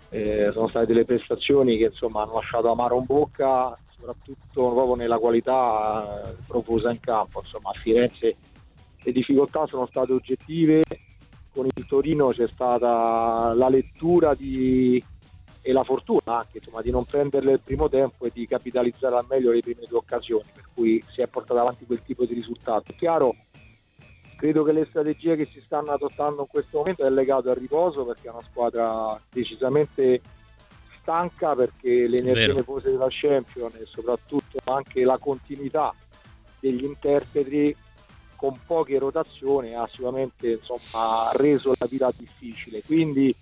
eh, 0.08 0.50
sono 0.54 0.70
state 0.70 0.86
delle 0.86 1.04
prestazioni 1.04 1.78
che 1.78 1.86
insomma 1.86 2.22
hanno 2.22 2.36
lasciato 2.36 2.72
amaro 2.72 3.00
in 3.00 3.04
bocca, 3.06 3.78
soprattutto 3.94 4.72
proprio 4.72 4.96
nella 4.96 5.18
qualità 5.18 6.24
eh, 6.24 6.36
profusa 6.48 6.90
in 6.90 7.02
campo. 7.02 7.42
Insomma, 7.44 7.72
a 7.72 7.80
Firenze 7.82 8.34
le 9.02 9.12
difficoltà 9.12 9.68
sono 9.68 9.86
state 9.88 10.14
oggettive. 10.14 10.84
Con 11.52 11.66
il 11.66 11.86
Torino 11.86 12.30
c'è 12.30 12.48
stata 12.48 13.54
la 13.54 13.68
lettura 13.68 14.34
di 14.36 15.04
e 15.70 15.72
la 15.72 15.84
fortuna 15.84 16.40
anche 16.40 16.58
insomma, 16.58 16.82
di 16.82 16.90
non 16.90 17.06
prenderle 17.06 17.52
il 17.52 17.60
primo 17.64 17.88
tempo 17.88 18.26
e 18.26 18.32
di 18.34 18.48
capitalizzare 18.48 19.16
al 19.16 19.26
meglio 19.30 19.52
le 19.52 19.62
prime 19.62 19.86
due 19.88 20.00
occasioni, 20.00 20.50
per 20.52 20.66
cui 20.74 21.04
si 21.12 21.22
è 21.22 21.28
portato 21.28 21.60
avanti 21.60 21.86
quel 21.86 22.02
tipo 22.04 22.26
di 22.26 22.34
risultato. 22.34 22.92
È 22.92 22.96
chiaro, 22.96 23.36
credo 24.36 24.64
che 24.64 24.72
le 24.72 24.88
strategie 24.90 25.36
che 25.36 25.48
si 25.54 25.62
stanno 25.64 25.92
adottando 25.92 26.42
in 26.42 26.48
questo 26.48 26.80
momento 26.80 27.06
è 27.06 27.10
legato 27.12 27.52
al 27.52 27.56
riposo 27.56 28.04
perché 28.04 28.30
è 28.30 28.32
una 28.32 28.42
squadra 28.50 29.22
decisamente 29.30 30.22
stanca 31.02 31.54
perché 31.54 32.08
le 32.08 32.18
energie 32.18 32.54
nefose 32.54 32.90
della 32.90 33.08
Champion 33.08 33.70
e 33.80 33.86
soprattutto 33.86 34.58
anche 34.64 35.04
la 35.04 35.20
continuità 35.20 35.94
degli 36.60 36.84
interpreti 36.84 37.76
con 38.36 38.58
poche 38.66 38.98
rotazioni 38.98 39.76
ha 39.76 39.88
sicuramente 39.88 40.50
insomma, 40.52 41.30
reso 41.34 41.74
la 41.78 41.88
vita 41.88 42.12
difficile. 42.16 42.82
Quindi 42.84 43.36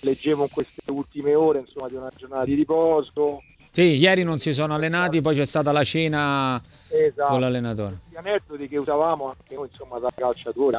leggevo 0.00 0.42
in 0.42 0.50
queste 0.50 0.90
ultime 0.90 1.34
ore 1.34 1.60
insomma, 1.60 1.88
di 1.88 1.94
una 1.94 2.10
giornata 2.16 2.44
di 2.44 2.54
riposo, 2.54 3.42
Sì, 3.70 3.82
ieri 3.82 4.22
non 4.22 4.38
si 4.38 4.52
sono 4.52 4.74
allenati, 4.74 5.20
poi 5.20 5.34
c'è 5.34 5.44
stata 5.44 5.72
la 5.72 5.84
cena 5.84 6.60
esatto. 6.88 7.32
con 7.32 7.40
l'allenatore. 7.40 7.98
Gli 8.10 8.16
aneddoti 8.16 8.68
che 8.68 8.78
usavamo 8.78 9.26
anche 9.28 9.54
noi, 9.54 9.68
insomma, 9.70 9.98
da 9.98 10.10
calciatori. 10.14 10.76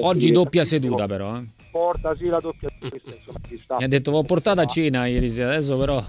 Oggi 0.00 0.30
doppia 0.30 0.64
seduta 0.64 1.06
però. 1.06 1.36
Eh. 1.36 1.46
Porta 1.70 2.14
sì 2.16 2.26
la 2.26 2.40
doppia 2.40 2.68
seduta, 2.70 3.14
insomma, 3.14 3.38
Mi 3.78 3.84
ha 3.84 3.88
detto, 3.88 4.10
ho 4.10 4.22
portato 4.22 4.60
a 4.60 4.66
cena 4.66 5.06
ieri 5.06 5.28
sera, 5.28 5.50
adesso 5.50 5.76
però... 5.76 6.02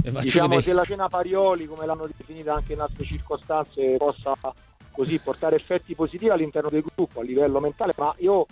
Diciamo 0.00 0.48
vedere. 0.48 0.62
che 0.62 0.72
la 0.72 0.84
cena 0.84 1.08
Parioli, 1.08 1.66
come 1.66 1.84
l'hanno 1.84 2.08
definita 2.16 2.54
anche 2.54 2.74
in 2.74 2.80
altre 2.80 3.04
circostanze, 3.04 3.96
possa 3.96 4.36
così 4.92 5.18
portare 5.18 5.56
effetti 5.56 5.94
positivi 5.94 6.30
all'interno 6.30 6.70
del 6.70 6.82
gruppo 6.82 7.20
a 7.20 7.22
livello 7.22 7.60
mentale, 7.60 7.94
ma 7.96 8.14
io 8.18 8.32
ho 8.32 8.46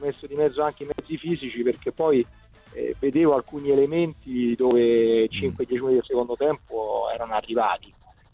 messo 0.00 0.26
di 0.26 0.34
mezzo 0.34 0.62
anche 0.62 0.84
i 0.84 0.86
mezzi 0.86 1.16
fisici 1.16 1.62
perché 1.62 1.92
poi 1.92 2.26
eh, 2.74 2.94
vedevo 2.98 3.34
alcuni 3.34 3.70
elementi 3.70 4.54
dove 4.54 5.28
5-10 5.28 5.30
mm. 5.30 5.72
minuti 5.72 5.94
del 5.94 6.04
secondo 6.04 6.36
tempo 6.36 7.08
erano 7.12 7.34
arrivati 7.34 7.92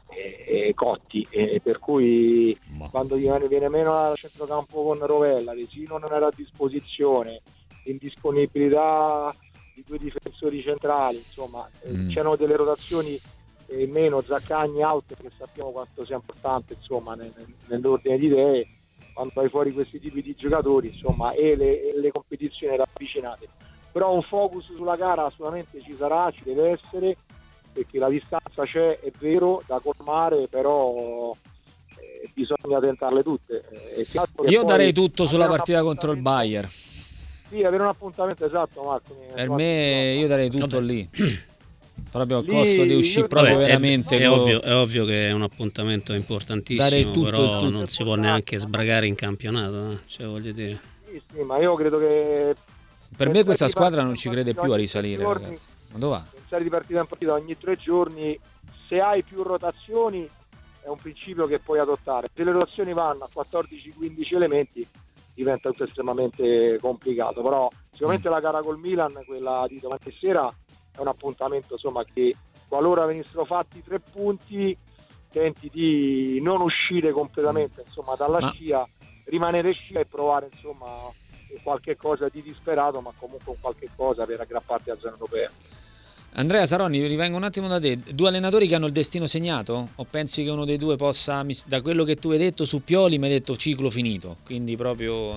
eh, 0.08 0.72
cotti 0.74 1.26
eh, 1.30 1.60
per 1.62 1.78
cui 1.78 2.56
Ma. 2.78 2.88
quando 2.88 3.16
viene, 3.16 3.68
meno 3.68 3.92
al 3.94 4.16
centrocampo 4.16 4.82
con 4.82 5.04
Rovella 5.04 5.52
Resino 5.52 5.98
non 5.98 6.12
era 6.12 6.26
a 6.26 6.32
disposizione 6.34 7.42
l'indisponibilità 7.84 9.34
di 9.74 9.84
due 9.86 9.98
difensori 9.98 10.62
centrali 10.62 11.18
insomma 11.18 11.68
eh, 11.82 11.92
mm. 11.92 12.08
c'erano 12.08 12.36
delle 12.36 12.56
rotazioni 12.56 13.20
eh, 13.66 13.86
meno 13.86 14.22
Zaccagni 14.22 14.82
out 14.82 15.14
che 15.14 15.30
sappiamo 15.36 15.70
quanto 15.70 16.04
sia 16.04 16.16
importante 16.16 16.74
insomma 16.74 17.14
nel, 17.14 17.32
nell'ordine 17.66 18.18
di 18.18 18.26
idee 18.26 18.66
quando 19.12 19.32
vai 19.34 19.48
fuori 19.48 19.72
questi 19.72 20.00
tipi 20.00 20.22
di 20.22 20.34
giocatori 20.36 20.88
insomma 20.88 21.32
e 21.32 21.54
le, 21.54 21.90
e 21.90 22.00
le 22.00 22.10
competizioni 22.10 22.76
ravvicinate 22.76 23.48
però 23.98 24.14
un 24.14 24.22
focus 24.22 24.72
sulla 24.76 24.94
gara 24.94 25.26
assolutamente 25.26 25.80
ci 25.80 25.96
sarà, 25.98 26.30
ci 26.30 26.44
deve 26.44 26.70
essere, 26.70 27.16
perché 27.72 27.98
la 27.98 28.08
distanza 28.08 28.62
c'è, 28.62 29.00
è 29.00 29.10
vero, 29.18 29.60
da 29.66 29.80
colmare, 29.82 30.46
però 30.46 31.34
eh, 31.96 32.30
bisogna 32.32 32.78
tentarle 32.78 33.24
tutte. 33.24 33.64
Eh, 33.96 34.06
Io 34.50 34.62
darei 34.62 34.92
tutto 34.92 35.26
sulla 35.26 35.48
partita 35.48 35.82
contro 35.82 36.12
il 36.12 36.20
Bayern. 36.20 36.68
Sì, 37.48 37.64
avere 37.64 37.82
un 37.82 37.88
appuntamento 37.88 38.46
esatto, 38.46 38.84
Marco. 38.84 39.16
Per 39.34 39.50
me 39.50 40.14
io 40.16 40.28
darei 40.28 40.48
tutto 40.48 40.78
Vabbè. 40.78 40.80
lì. 40.80 41.10
Proprio 42.12 42.38
a 42.38 42.44
costo 42.44 42.84
di 42.84 42.94
uscire 42.94 43.26
proprio 43.26 43.54
Vabbè, 43.54 43.66
veramente. 43.66 44.16
È, 44.16 44.20
è, 44.20 44.30
ovvio, 44.30 44.62
è, 44.62 44.74
ovvio, 44.74 45.04
che 45.04 45.28
è 45.28 45.32
un 45.32 45.42
appuntamento 45.42 46.12
importantissimo, 46.12 47.10
tutto, 47.10 47.24
però 47.24 47.58
tutto. 47.58 47.70
non 47.70 47.88
si 47.88 48.04
può 48.04 48.14
neanche 48.14 48.58
sbragare 48.58 49.08
in 49.08 49.16
campionato. 49.16 49.90
Eh? 49.90 49.98
Cioè, 50.06 50.26
voglio 50.26 50.52
dire. 50.52 50.78
Sì, 51.04 51.20
sì, 51.32 51.40
ma 51.42 51.58
io 51.58 51.74
credo 51.74 51.98
che 51.98 52.54
per 53.18 53.30
me 53.30 53.42
questa 53.42 53.66
squadra 53.66 54.04
non 54.04 54.14
ci 54.14 54.30
crede 54.30 54.54
più 54.54 54.72
a 54.72 54.76
risalire. 54.76 55.22
Giorni, 55.22 55.58
Ma 55.90 55.98
dove 55.98 56.16
va? 56.16 56.24
Pensare 56.30 56.62
di 56.62 56.70
partita 56.70 57.00
in 57.00 57.06
partita 57.06 57.32
ogni 57.32 57.58
tre 57.58 57.74
giorni, 57.74 58.38
se 58.86 59.00
hai 59.00 59.24
più 59.24 59.42
rotazioni 59.42 60.28
è 60.80 60.88
un 60.88 60.96
principio 60.96 61.46
che 61.46 61.58
puoi 61.58 61.80
adottare. 61.80 62.30
Se 62.32 62.44
le 62.44 62.52
rotazioni 62.52 62.92
vanno 62.92 63.24
a 63.24 63.44
14-15 63.44 64.34
elementi 64.36 64.88
diventa 65.34 65.70
tutto 65.70 65.84
estremamente 65.84 66.78
complicato, 66.80 67.42
però 67.42 67.68
sicuramente 67.90 68.28
mm. 68.28 68.32
la 68.32 68.40
gara 68.40 68.62
col 68.62 68.78
Milan, 68.78 69.20
quella 69.26 69.66
di 69.68 69.80
domani 69.80 70.00
sera, 70.18 70.52
è 70.92 71.00
un 71.00 71.08
appuntamento 71.08 71.74
insomma, 71.74 72.04
che 72.04 72.36
qualora 72.68 73.04
venissero 73.04 73.44
fatti 73.44 73.82
tre 73.82 73.98
punti 73.98 74.76
tenti 75.30 75.68
di 75.72 76.40
non 76.40 76.60
uscire 76.60 77.10
completamente 77.10 77.82
insomma, 77.84 78.14
dalla 78.14 78.40
Ma... 78.40 78.50
scia, 78.52 78.88
rimanere 79.24 79.72
scia 79.72 80.00
e 80.00 80.06
provare 80.06 80.48
insomma, 80.52 80.86
qualche 81.62 81.96
cosa 81.96 82.28
di 82.30 82.42
disperato, 82.42 83.00
ma 83.00 83.12
comunque 83.16 83.54
qualche 83.60 83.88
cosa 83.94 84.24
per 84.24 84.40
aggrapparti 84.40 84.90
alla 84.90 85.00
zona 85.00 85.14
europea. 85.14 85.50
Andrea 86.34 86.66
Saroni, 86.66 87.04
rivengo 87.06 87.36
un 87.36 87.42
attimo 87.42 87.68
da 87.68 87.80
te. 87.80 87.98
Due 88.14 88.28
allenatori 88.28 88.68
che 88.68 88.74
hanno 88.74 88.86
il 88.86 88.92
destino 88.92 89.26
segnato? 89.26 89.88
O 89.96 90.06
pensi 90.08 90.44
che 90.44 90.50
uno 90.50 90.64
dei 90.64 90.76
due 90.76 90.96
possa, 90.96 91.44
da 91.66 91.80
quello 91.80 92.04
che 92.04 92.16
tu 92.16 92.30
hai 92.30 92.38
detto 92.38 92.64
su 92.64 92.84
Pioli, 92.84 93.18
mi 93.18 93.24
hai 93.24 93.32
detto 93.32 93.56
ciclo 93.56 93.90
finito, 93.90 94.36
quindi 94.44 94.76
proprio 94.76 95.34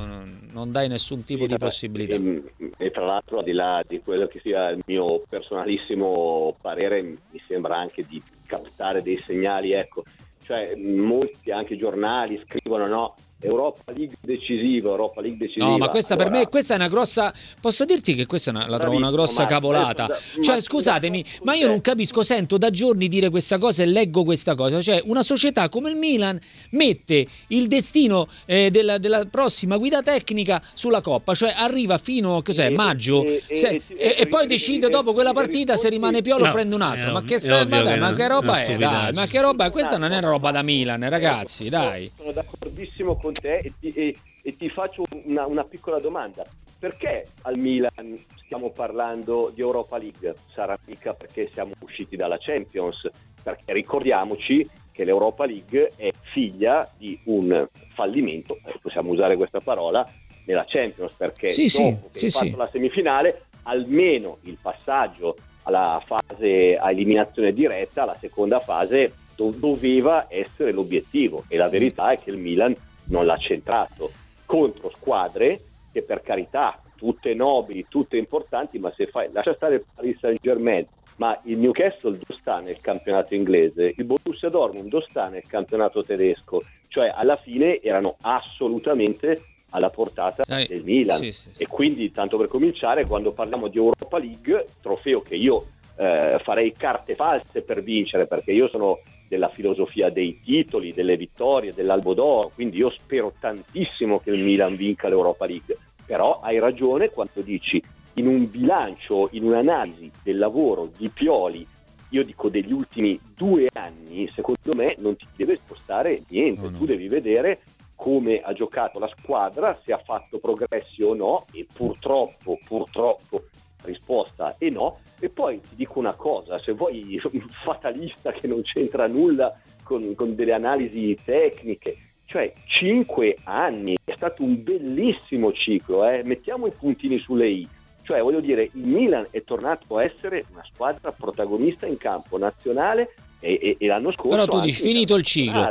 non 0.51 0.71
dai 0.71 0.89
nessun 0.89 1.23
tipo 1.23 1.43
sì, 1.43 1.47
di 1.47 1.57
possibilità? 1.57 2.13
E, 2.15 2.43
e, 2.77 2.91
tra 2.91 3.05
l'altro, 3.05 3.39
al 3.39 3.45
di 3.45 3.53
là 3.53 3.81
di 3.87 4.01
quello 4.01 4.27
che 4.27 4.41
sia 4.43 4.69
il 4.69 4.83
mio 4.85 5.23
personalissimo 5.27 6.57
parere, 6.61 7.01
mi 7.01 7.41
sembra 7.47 7.77
anche 7.77 8.05
di 8.07 8.21
captare 8.45 9.01
dei 9.01 9.17
segnali, 9.25 9.71
ecco, 9.71 10.03
cioè 10.43 10.75
molti 10.75 11.51
anche 11.51 11.77
giornali 11.77 12.39
scrivono 12.45 12.85
no, 12.85 13.15
Europa 13.41 13.91
League 13.91 14.15
decisiva, 14.21 14.89
Europa 14.89 15.21
League 15.21 15.37
decisiva. 15.37 15.65
No, 15.65 15.77
ma 15.77 15.89
questa 15.89 16.13
allora... 16.13 16.29
per 16.29 16.39
me 16.39 16.47
questa 16.47 16.73
è 16.73 16.77
una 16.77 16.87
grossa. 16.87 17.33
Posso 17.59 17.85
dirti 17.85 18.13
che 18.13 18.25
questa 18.25 18.51
una, 18.51 18.67
la 18.67 18.77
trovo 18.77 18.95
una 18.95 19.11
grossa 19.11 19.45
cavolata. 19.45 20.07
Ma, 20.07 20.43
cioè, 20.43 20.55
ma, 20.55 20.61
scusatemi, 20.61 21.25
ma 21.43 21.55
io 21.55 21.67
non 21.67 21.81
capisco, 21.81 22.23
sento 22.23 22.57
da 22.57 22.69
giorni 22.69 23.07
dire 23.07 23.29
questa 23.29 23.57
cosa 23.57 23.83
e 23.83 23.85
leggo 23.87 24.23
questa 24.23 24.55
cosa. 24.55 24.81
Cioè, 24.81 25.01
una 25.05 25.23
società 25.23 25.69
come 25.69 25.89
il 25.89 25.95
Milan 25.95 26.39
mette 26.71 27.25
il 27.47 27.67
destino 27.67 28.27
eh, 28.45 28.69
della, 28.69 28.97
della, 28.97 29.25
prossima 29.25 29.77
guida 29.77 30.01
tecnica 30.01 30.61
sulla 30.73 31.01
coppa, 31.01 31.33
cioè 31.33 31.53
arriva 31.55 31.97
fino 31.97 32.41
cos'è, 32.41 32.67
e, 32.67 32.69
maggio 32.69 33.23
e, 33.23 33.43
se, 33.53 33.81
e, 33.87 34.15
e, 34.17 34.27
poi 34.27 34.47
decide 34.47 34.89
dopo 34.89 35.13
quella 35.13 35.33
partita 35.33 35.75
se 35.75 35.89
rimane 35.89 36.21
Piolo 36.21 36.45
no, 36.45 36.51
prende 36.51 36.75
un 36.75 36.81
altro. 36.81 37.11
ma 37.11 37.23
che, 37.23 37.39
sta, 37.39 37.65
ma, 37.65 37.81
dai, 37.81 37.99
ma 37.99 38.13
che 38.13 38.27
roba 38.27 38.61
è? 38.61 38.77
Dai, 38.77 39.13
ma 39.13 39.25
che 39.25 39.41
roba 39.41 39.65
è? 39.65 39.71
Questa 39.71 39.97
non 39.97 40.11
è 40.11 40.19
roba 40.21 40.51
da 40.51 40.61
Milan, 40.61 41.07
ragazzi, 41.09 41.69
dai. 41.69 42.11
Sono 42.15 42.31
d'accordissimo 42.31 43.15
con 43.17 43.30
te 43.33 43.57
e 43.57 43.73
ti, 43.79 43.89
e, 43.91 44.15
e 44.41 44.55
ti 44.55 44.69
faccio 44.69 45.03
una, 45.25 45.45
una, 45.45 45.63
piccola 45.63 45.99
domanda. 45.99 46.45
Perché 46.79 47.27
al 47.43 47.57
Milan 47.57 48.17
stiamo 48.43 48.71
parlando 48.71 49.51
di 49.53 49.61
Europa 49.61 49.97
League? 49.97 50.33
Sarà 50.53 50.77
mica 50.85 51.13
perché 51.13 51.49
siamo 51.53 51.73
usciti 51.79 52.15
dalla 52.15 52.37
Champions, 52.39 53.07
perché 53.43 53.71
ricordiamoci 53.73 54.67
che 54.91 55.03
l'Europa 55.03 55.45
League 55.45 55.91
è 55.95 56.11
figlia 56.33 56.89
di 56.97 57.19
un 57.25 57.67
fallimento, 57.93 58.57
eh, 58.65 58.77
possiamo 58.81 59.11
usare 59.11 59.35
questa 59.35 59.59
parola, 59.59 60.07
nella 60.45 60.65
Champions, 60.67 61.13
perché 61.13 61.51
sì, 61.51 61.67
dopo 61.67 62.09
sì, 62.13 62.19
che 62.25 62.29
sì, 62.29 62.29
fatto 62.29 62.57
la 62.57 62.69
semifinale, 62.71 63.45
almeno 63.63 64.39
il 64.43 64.57
passaggio 64.59 65.35
alla 65.63 66.01
fase 66.03 66.77
a 66.77 66.89
eliminazione 66.89 67.53
diretta, 67.53 68.05
la 68.05 68.17
seconda 68.19 68.59
fase 68.59 69.13
doveva 69.35 70.27
essere 70.29 70.71
l'obiettivo 70.71 71.45
e 71.47 71.57
la 71.57 71.67
verità 71.67 72.11
è 72.11 72.19
che 72.19 72.29
il 72.29 72.37
Milan 72.37 72.75
non 73.11 73.25
l'ha 73.25 73.37
centrato 73.37 74.11
contro 74.45 74.89
squadre 74.89 75.59
che 75.91 76.01
per 76.01 76.21
carità 76.21 76.81
tutte 76.95 77.33
nobili, 77.33 77.85
tutte 77.87 78.17
importanti, 78.17 78.79
ma 78.79 78.91
se 78.95 79.07
fai 79.07 79.29
lascia 79.31 79.53
stare 79.53 79.75
il 79.75 79.85
Paris 79.93 80.19
Saint 80.19 80.39
Germain, 80.41 80.85
ma 81.17 81.39
il 81.43 81.57
Newcastle 81.57 82.11
dove 82.11 82.39
sta 82.39 82.59
nel 82.59 82.79
campionato 82.79 83.35
inglese, 83.35 83.93
il 83.95 84.03
Borussia 84.05 84.49
Dortmund 84.49 84.89
dove 84.89 85.05
sta 85.09 85.27
nel 85.27 85.43
campionato 85.47 86.03
tedesco, 86.03 86.63
cioè 86.87 87.11
alla 87.13 87.35
fine 87.35 87.81
erano 87.81 88.17
assolutamente 88.21 89.43
alla 89.71 89.89
portata 89.89 90.43
Dai, 90.45 90.67
del 90.67 90.83
Milan. 90.83 91.17
sì, 91.17 91.31
sì, 91.31 91.49
sì. 91.53 91.63
e 91.63 91.67
quindi 91.67 92.11
tanto 92.11 92.37
per 92.37 92.47
cominciare 92.47 93.05
quando 93.05 93.31
parliamo 93.31 93.67
di 93.67 93.77
Europa 93.77 94.17
League, 94.17 94.65
trofeo 94.81 95.21
che 95.21 95.35
io 95.35 95.65
eh, 95.97 96.39
farei 96.43 96.71
carte 96.73 97.15
false 97.15 97.61
per 97.61 97.81
vincere 97.81 98.27
perché 98.27 98.51
io 98.51 98.67
sono 98.67 98.99
della 99.31 99.47
filosofia 99.47 100.09
dei 100.09 100.41
titoli, 100.43 100.91
delle 100.91 101.15
vittorie, 101.15 101.73
dell'Albo 101.73 102.13
d'Oro, 102.13 102.51
quindi 102.53 102.75
io 102.75 102.89
spero 102.89 103.33
tantissimo 103.39 104.19
che 104.19 104.31
il 104.31 104.43
Milan 104.43 104.75
vinca 104.75 105.07
l'Europa 105.07 105.45
League, 105.45 105.77
però 106.05 106.41
hai 106.41 106.59
ragione 106.59 107.09
quando 107.11 107.39
dici 107.39 107.81
in 108.15 108.27
un 108.27 108.49
bilancio, 108.51 109.29
in 109.31 109.45
un'analisi 109.45 110.11
del 110.21 110.37
lavoro 110.37 110.91
di 110.97 111.07
Pioli, 111.07 111.65
io 112.09 112.25
dico 112.25 112.49
degli 112.49 112.73
ultimi 112.73 113.17
due 113.33 113.69
anni, 113.71 114.29
secondo 114.35 114.73
me 114.75 114.95
non 114.99 115.15
ti 115.15 115.25
deve 115.33 115.55
spostare 115.55 116.23
niente, 116.27 116.63
no, 116.63 116.71
no. 116.71 116.77
tu 116.77 116.83
devi 116.83 117.07
vedere 117.07 117.61
come 117.95 118.41
ha 118.41 118.51
giocato 118.51 118.99
la 118.99 119.09
squadra, 119.17 119.79
se 119.81 119.93
ha 119.93 119.97
fatto 119.97 120.39
progressi 120.39 121.03
o 121.03 121.13
no 121.13 121.45
e 121.53 121.65
purtroppo, 121.71 122.59
purtroppo 122.67 123.43
risposta 123.83 124.55
è 124.57 124.69
no. 124.69 124.99
E 125.19 125.29
poi 125.29 125.59
ti 125.61 125.75
dico 125.75 125.99
una 125.99 126.13
cosa, 126.13 126.59
se 126.59 126.71
vuoi 126.73 127.19
un 127.31 127.47
fatalista 127.63 128.31
che 128.31 128.47
non 128.47 128.61
c'entra 128.61 129.07
nulla 129.07 129.57
con, 129.83 130.15
con 130.15 130.35
delle 130.35 130.53
analisi 130.53 131.17
tecniche, 131.23 131.97
cioè 132.25 132.51
5 132.65 133.39
anni, 133.43 133.97
è 134.03 134.13
stato 134.15 134.43
un 134.43 134.63
bellissimo 134.63 135.51
ciclo, 135.51 136.07
eh? 136.07 136.23
mettiamo 136.23 136.65
i 136.67 136.71
puntini 136.71 137.17
sulle 137.17 137.47
i. 137.47 137.67
Cioè, 138.03 138.21
voglio 138.21 138.39
dire, 138.39 138.63
il 138.73 138.85
Milan 138.85 139.27
è 139.29 139.43
tornato 139.43 139.97
a 139.97 140.03
essere 140.03 140.45
una 140.51 140.63
squadra 140.63 141.11
protagonista 141.11 141.85
in 141.85 141.97
campo 141.97 142.37
nazionale 142.37 143.13
e, 143.41 143.59
e, 143.61 143.75
e 143.77 143.87
l'anno 143.87 144.11
scorso. 144.11 144.29
Però 144.29 144.45
tu 144.45 144.59
dici 144.61 144.81
finito 144.81 145.15
il 145.15 145.23
ciclo. 145.23 145.67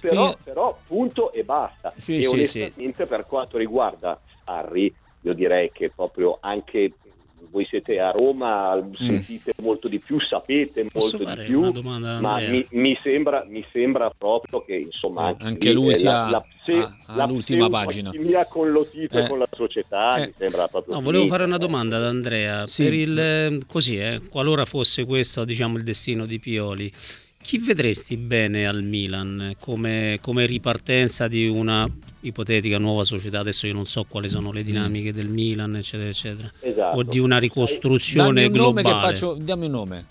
Però, 0.00 0.30
Fini... 0.30 0.36
però, 0.42 0.78
punto 0.86 1.32
e 1.32 1.44
basta. 1.44 1.92
Sì, 1.98 2.18
e 2.18 2.22
sì, 2.22 2.26
onestamente, 2.26 3.02
sì. 3.02 3.08
per 3.08 3.26
quanto 3.26 3.58
riguarda 3.58 4.18
Sarri, 4.44 4.94
io 5.22 5.32
direi 5.34 5.70
che 5.72 5.90
proprio 5.90 6.38
anche 6.40 6.92
voi 7.50 7.64
siete 7.66 7.98
a 7.98 8.10
Roma, 8.10 8.76
mm. 8.76 8.92
sentite 8.92 9.52
molto 9.62 9.88
di 9.88 9.98
più, 9.98 10.20
sapete 10.20 10.84
Posso 10.84 11.18
molto 11.18 11.40
di 11.40 11.46
più, 11.46 11.70
domanda, 11.70 12.20
ma 12.20 12.38
mi, 12.38 12.66
mi, 12.70 12.98
sembra, 13.02 13.44
mi, 13.48 13.64
sembra, 13.72 14.10
proprio 14.16 14.64
che 14.64 14.76
insomma 14.76 15.26
anche, 15.26 15.44
anche 15.44 15.72
lui 15.72 15.94
sia 15.94 16.28
la, 16.28 16.44
la, 16.66 16.96
la, 17.14 17.26
l'ultima 17.26 17.68
pagina 17.68 18.12
con 18.48 18.70
l'Otito 18.70 19.18
e 19.18 19.24
eh. 19.24 19.28
con 19.28 19.38
la 19.38 19.48
società 19.50 20.16
eh. 20.16 20.26
mi 20.26 20.32
sembra 20.36 20.68
proprio 20.68 20.94
no, 20.94 21.00
volevo 21.00 21.26
fare 21.26 21.44
una 21.44 21.58
domanda 21.58 21.96
ad 21.96 22.04
Andrea 22.04 22.66
sì. 22.66 22.84
per 22.84 22.92
il, 22.92 23.62
così 23.66 23.98
eh, 23.98 24.20
qualora 24.28 24.64
fosse 24.64 25.04
questo 25.04 25.44
diciamo 25.44 25.76
il 25.76 25.84
destino 25.84 26.26
di 26.26 26.38
Pioli 26.38 26.92
chi 27.40 27.58
vedresti 27.58 28.16
bene 28.16 28.66
al 28.66 28.82
Milan 28.82 29.54
come, 29.58 30.18
come, 30.20 30.44
ripartenza 30.44 31.28
di 31.28 31.46
una 31.46 31.88
ipotetica 32.20 32.78
nuova 32.78 33.04
società? 33.04 33.40
Adesso 33.40 33.66
io 33.66 33.74
non 33.74 33.86
so 33.86 34.04
quali 34.08 34.28
sono 34.28 34.52
le 34.52 34.62
dinamiche 34.62 35.12
del 35.12 35.28
Milan, 35.28 35.76
eccetera, 35.76 36.08
eccetera. 36.08 36.52
Esatto. 36.60 36.98
O 36.98 37.02
di 37.02 37.18
una 37.18 37.38
ricostruzione 37.38 38.42
dammi 38.42 38.50
globale. 38.50 38.88
Faccio, 38.88 39.34
dammi 39.34 39.66
un 39.66 39.72
nome. 39.72 40.06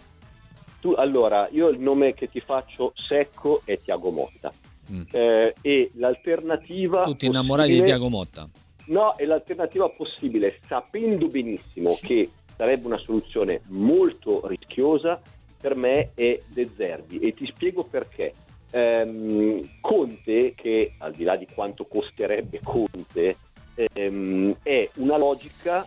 Tu, 0.80 0.92
allora, 0.92 1.48
io 1.52 1.70
il 1.70 1.80
nome 1.80 2.14
che 2.14 2.28
ti 2.28 2.40
faccio 2.40 2.94
secco 2.96 3.62
è 3.66 3.80
Tiago 3.80 4.10
Motta. 4.12 4.54
Mm. 4.92 5.02
Eh, 5.12 5.56
e 5.62 5.92
l'alternativa. 5.96 7.04
Tutti 7.04 7.26
innamorati 7.26 7.74
di 7.74 7.84
Tiago 7.84 8.10
Motta. 8.10 8.48
No, 8.86 9.16
è 9.16 9.26
l'alternativa 9.26 9.90
possibile, 9.90 10.60
sapendo 10.66 11.28
benissimo 11.28 11.98
che 12.02 12.30
sarebbe 12.56 12.88
una 12.88 12.98
soluzione 12.98 13.62
molto 13.68 14.48
rischiosa 14.48 15.20
per 15.60 15.76
me 15.76 16.12
è 16.14 16.40
De 16.48 16.70
Zerbi 16.76 17.20
e 17.20 17.34
ti 17.34 17.46
spiego 17.46 17.84
perché. 17.84 18.34
Ehm, 18.72 19.80
Conte, 19.82 20.54
che 20.56 20.94
al 20.98 21.14
di 21.14 21.24
là 21.24 21.36
di 21.36 21.48
quanto 21.54 21.86
costerebbe 21.86 22.60
Conte, 22.64 23.36
ehm, 23.76 24.58
è 24.62 24.90
una 24.96 25.18
logica 25.18 25.86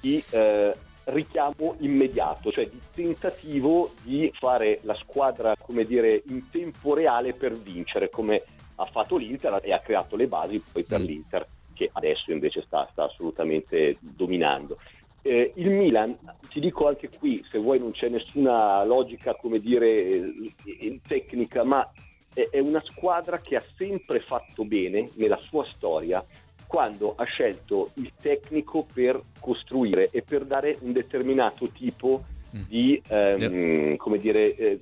di 0.00 0.22
eh, 0.30 0.74
richiamo 1.06 1.76
immediato, 1.80 2.50
cioè 2.50 2.68
di 2.68 2.80
tentativo 2.92 3.92
di 4.02 4.30
fare 4.34 4.80
la 4.82 4.94
squadra, 4.94 5.54
come 5.56 5.84
dire, 5.84 6.22
in 6.26 6.48
tempo 6.50 6.94
reale 6.94 7.32
per 7.32 7.56
vincere, 7.56 8.10
come 8.10 8.42
ha 8.76 8.84
fatto 8.86 9.16
l'Inter 9.16 9.60
e 9.62 9.72
ha 9.72 9.78
creato 9.80 10.16
le 10.16 10.26
basi 10.26 10.62
poi 10.72 10.82
per 10.82 11.00
mm. 11.00 11.04
l'Inter, 11.04 11.46
che 11.74 11.90
adesso 11.92 12.32
invece 12.32 12.62
sta, 12.62 12.88
sta 12.90 13.04
assolutamente 13.04 13.96
dominando. 14.00 14.78
Eh, 15.22 15.52
il 15.56 15.70
Milan, 15.70 16.16
ti 16.48 16.60
dico 16.60 16.88
anche 16.88 17.08
qui, 17.08 17.44
se 17.50 17.58
vuoi 17.58 17.78
non 17.78 17.92
c'è 17.92 18.08
nessuna 18.08 18.84
logica, 18.84 19.34
come 19.34 19.58
dire, 19.58 19.88
eh, 19.88 21.00
tecnica, 21.06 21.64
ma 21.64 21.88
è, 22.36 22.58
una 22.58 22.82
squadra 22.84 23.40
che 23.40 23.56
ha 23.56 23.64
sempre 23.76 24.20
fatto 24.20 24.64
bene 24.64 25.08
nella 25.14 25.38
sua 25.40 25.64
storia 25.64 26.24
quando 26.66 27.14
ha 27.16 27.24
scelto 27.24 27.92
il 27.94 28.12
tecnico 28.20 28.86
per 28.92 29.20
costruire 29.40 30.10
e 30.10 30.22
per 30.22 30.44
dare 30.44 30.76
un 30.80 30.92
determinato 30.92 31.68
tipo 31.68 32.24
mm. 32.54 32.62
di 32.68 33.00
ehm, 33.08 33.96
come 33.96 34.18
dire, 34.18 34.54
eh, 34.54 34.80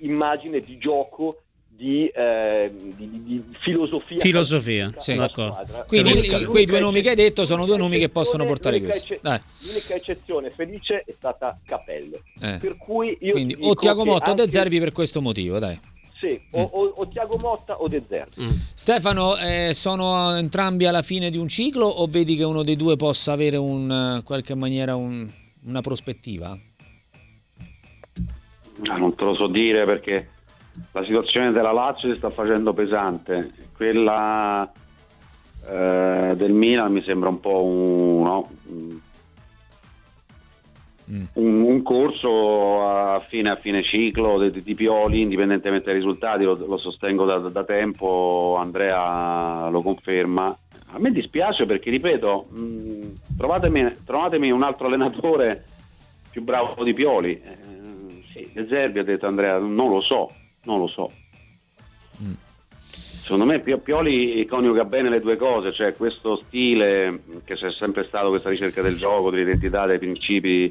immagine 0.00 0.60
di 0.60 0.78
gioco 0.78 1.38
di, 1.76 2.06
eh, 2.06 2.70
di, 2.72 3.22
di, 3.24 3.44
filosofia. 3.58 4.18
Filosofia, 4.18 4.92
sì, 4.98 5.14
d'accordo. 5.14 5.84
Quindi 5.88 6.14
l'unica, 6.14 6.46
quei 6.46 6.66
due 6.66 6.78
nomi 6.78 7.02
che 7.02 7.10
hai 7.10 7.16
detto 7.16 7.44
sono 7.44 7.66
due 7.66 7.76
nomi 7.76 7.98
che 7.98 8.08
possono 8.10 8.44
portare 8.44 8.80
questo. 8.80 9.14
Ecce- 9.14 9.42
l'unica 9.66 9.94
eccezione 9.94 10.50
felice 10.50 11.02
è 11.04 11.10
stata 11.10 11.58
Capello. 11.64 12.20
Eh. 12.40 12.58
Per 12.60 12.76
cui 12.76 13.16
io 13.20 13.32
Quindi 13.32 13.56
o 13.58 13.74
Tiago 13.74 14.04
Motta 14.04 14.30
o 14.30 14.34
De 14.34 14.48
Zerbi 14.48 14.78
per 14.78 14.92
questo 14.92 15.20
motivo, 15.20 15.58
dai. 15.58 15.92
Sì, 16.24 16.40
mm. 16.40 16.60
o, 16.60 16.62
o, 16.62 16.92
o, 16.96 17.08
Tiago 17.08 17.36
Motta 17.36 17.78
o 17.80 17.86
De 17.86 18.02
Zerbi. 18.08 18.42
Mm. 18.42 18.48
Stefano, 18.74 19.36
eh, 19.36 19.74
sono 19.74 20.34
entrambi 20.34 20.86
alla 20.86 21.02
fine 21.02 21.28
di 21.28 21.36
un 21.36 21.48
ciclo 21.48 21.86
o 21.86 22.06
vedi 22.06 22.34
che 22.36 22.44
uno 22.44 22.62
dei 22.62 22.76
due 22.76 22.96
possa 22.96 23.32
avere 23.32 23.58
in 23.58 24.22
qualche 24.24 24.54
maniera 24.54 24.96
un, 24.96 25.28
una 25.66 25.80
prospettiva? 25.82 26.58
No, 28.76 28.96
non 28.96 29.14
te 29.14 29.24
lo 29.24 29.34
so 29.34 29.48
dire 29.48 29.84
perché 29.84 30.30
la 30.92 31.04
situazione 31.04 31.52
della 31.52 31.72
Lazio 31.72 32.10
si 32.10 32.16
sta 32.16 32.30
facendo 32.30 32.72
pesante, 32.72 33.52
quella 33.76 34.70
eh, 35.68 36.32
del 36.36 36.52
Milan 36.52 36.90
mi 36.90 37.02
sembra 37.02 37.28
un 37.28 37.40
po' 37.40 37.62
un, 37.62 38.22
no? 38.22 38.50
Mm. 41.10 41.24
un, 41.34 41.62
un 41.62 41.82
corso 41.82 42.82
a 42.86 43.20
fine, 43.20 43.50
a 43.50 43.56
fine 43.56 43.82
ciclo 43.82 44.48
di, 44.48 44.62
di, 44.62 44.74
Pioli, 44.74 45.20
indipendentemente 45.20 45.86
dai 45.86 45.94
risultati, 45.94 46.44
lo, 46.44 46.54
lo 46.54 46.76
sostengo 46.76 47.24
da, 47.24 47.38
da, 47.38 47.64
tempo, 47.64 48.56
Andrea 48.58 49.68
lo 49.68 49.82
conferma. 49.82 50.56
A 50.92 50.98
me 50.98 51.10
dispiace 51.10 51.66
perché, 51.66 51.90
ripeto, 51.90 52.46
mh, 52.50 53.36
trovatemi, 53.36 53.96
trovatemi, 54.04 54.50
un 54.50 54.62
altro 54.62 54.86
allenatore 54.86 55.64
più 56.30 56.42
bravo 56.42 56.82
di 56.84 56.92
Pioli. 56.92 57.40
Eh, 57.40 58.22
sì, 58.32 58.50
De 58.52 58.66
Zerbi 58.68 58.98
ha 58.98 59.04
detto 59.04 59.26
Andrea, 59.26 59.58
non 59.58 59.88
lo 59.90 60.00
so, 60.00 60.30
non 60.64 60.78
lo 60.78 60.86
so. 60.86 61.10
Mm. 62.22 62.32
Secondo 63.24 63.46
me 63.46 63.58
Pioli 63.58 64.44
coniuga 64.44 64.84
bene 64.84 65.08
le 65.08 65.20
due 65.20 65.36
cose, 65.36 65.72
cioè 65.72 65.94
questo 65.94 66.36
stile 66.44 67.22
che 67.44 67.54
c'è 67.54 67.72
sempre 67.72 68.04
stato, 68.04 68.28
questa 68.28 68.50
ricerca 68.50 68.82
del 68.82 68.98
gioco, 68.98 69.30
dell'identità, 69.30 69.86
dei 69.86 69.98
principi 69.98 70.70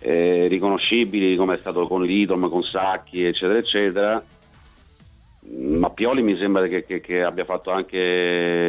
eh, 0.00 0.46
riconoscibili 0.48 1.36
come 1.36 1.54
è 1.54 1.58
stato 1.58 1.86
con 1.86 2.02
Ritom, 2.02 2.48
con 2.48 2.62
Sacchi, 2.62 3.24
eccetera, 3.24 3.58
eccetera. 3.58 4.24
Ma 5.50 5.90
Pioli 5.90 6.22
mi 6.22 6.36
sembra 6.36 6.66
che, 6.66 6.84
che, 6.84 7.00
che, 7.00 7.22
abbia 7.22 7.44
fatto 7.44 7.70
anche 7.70 7.96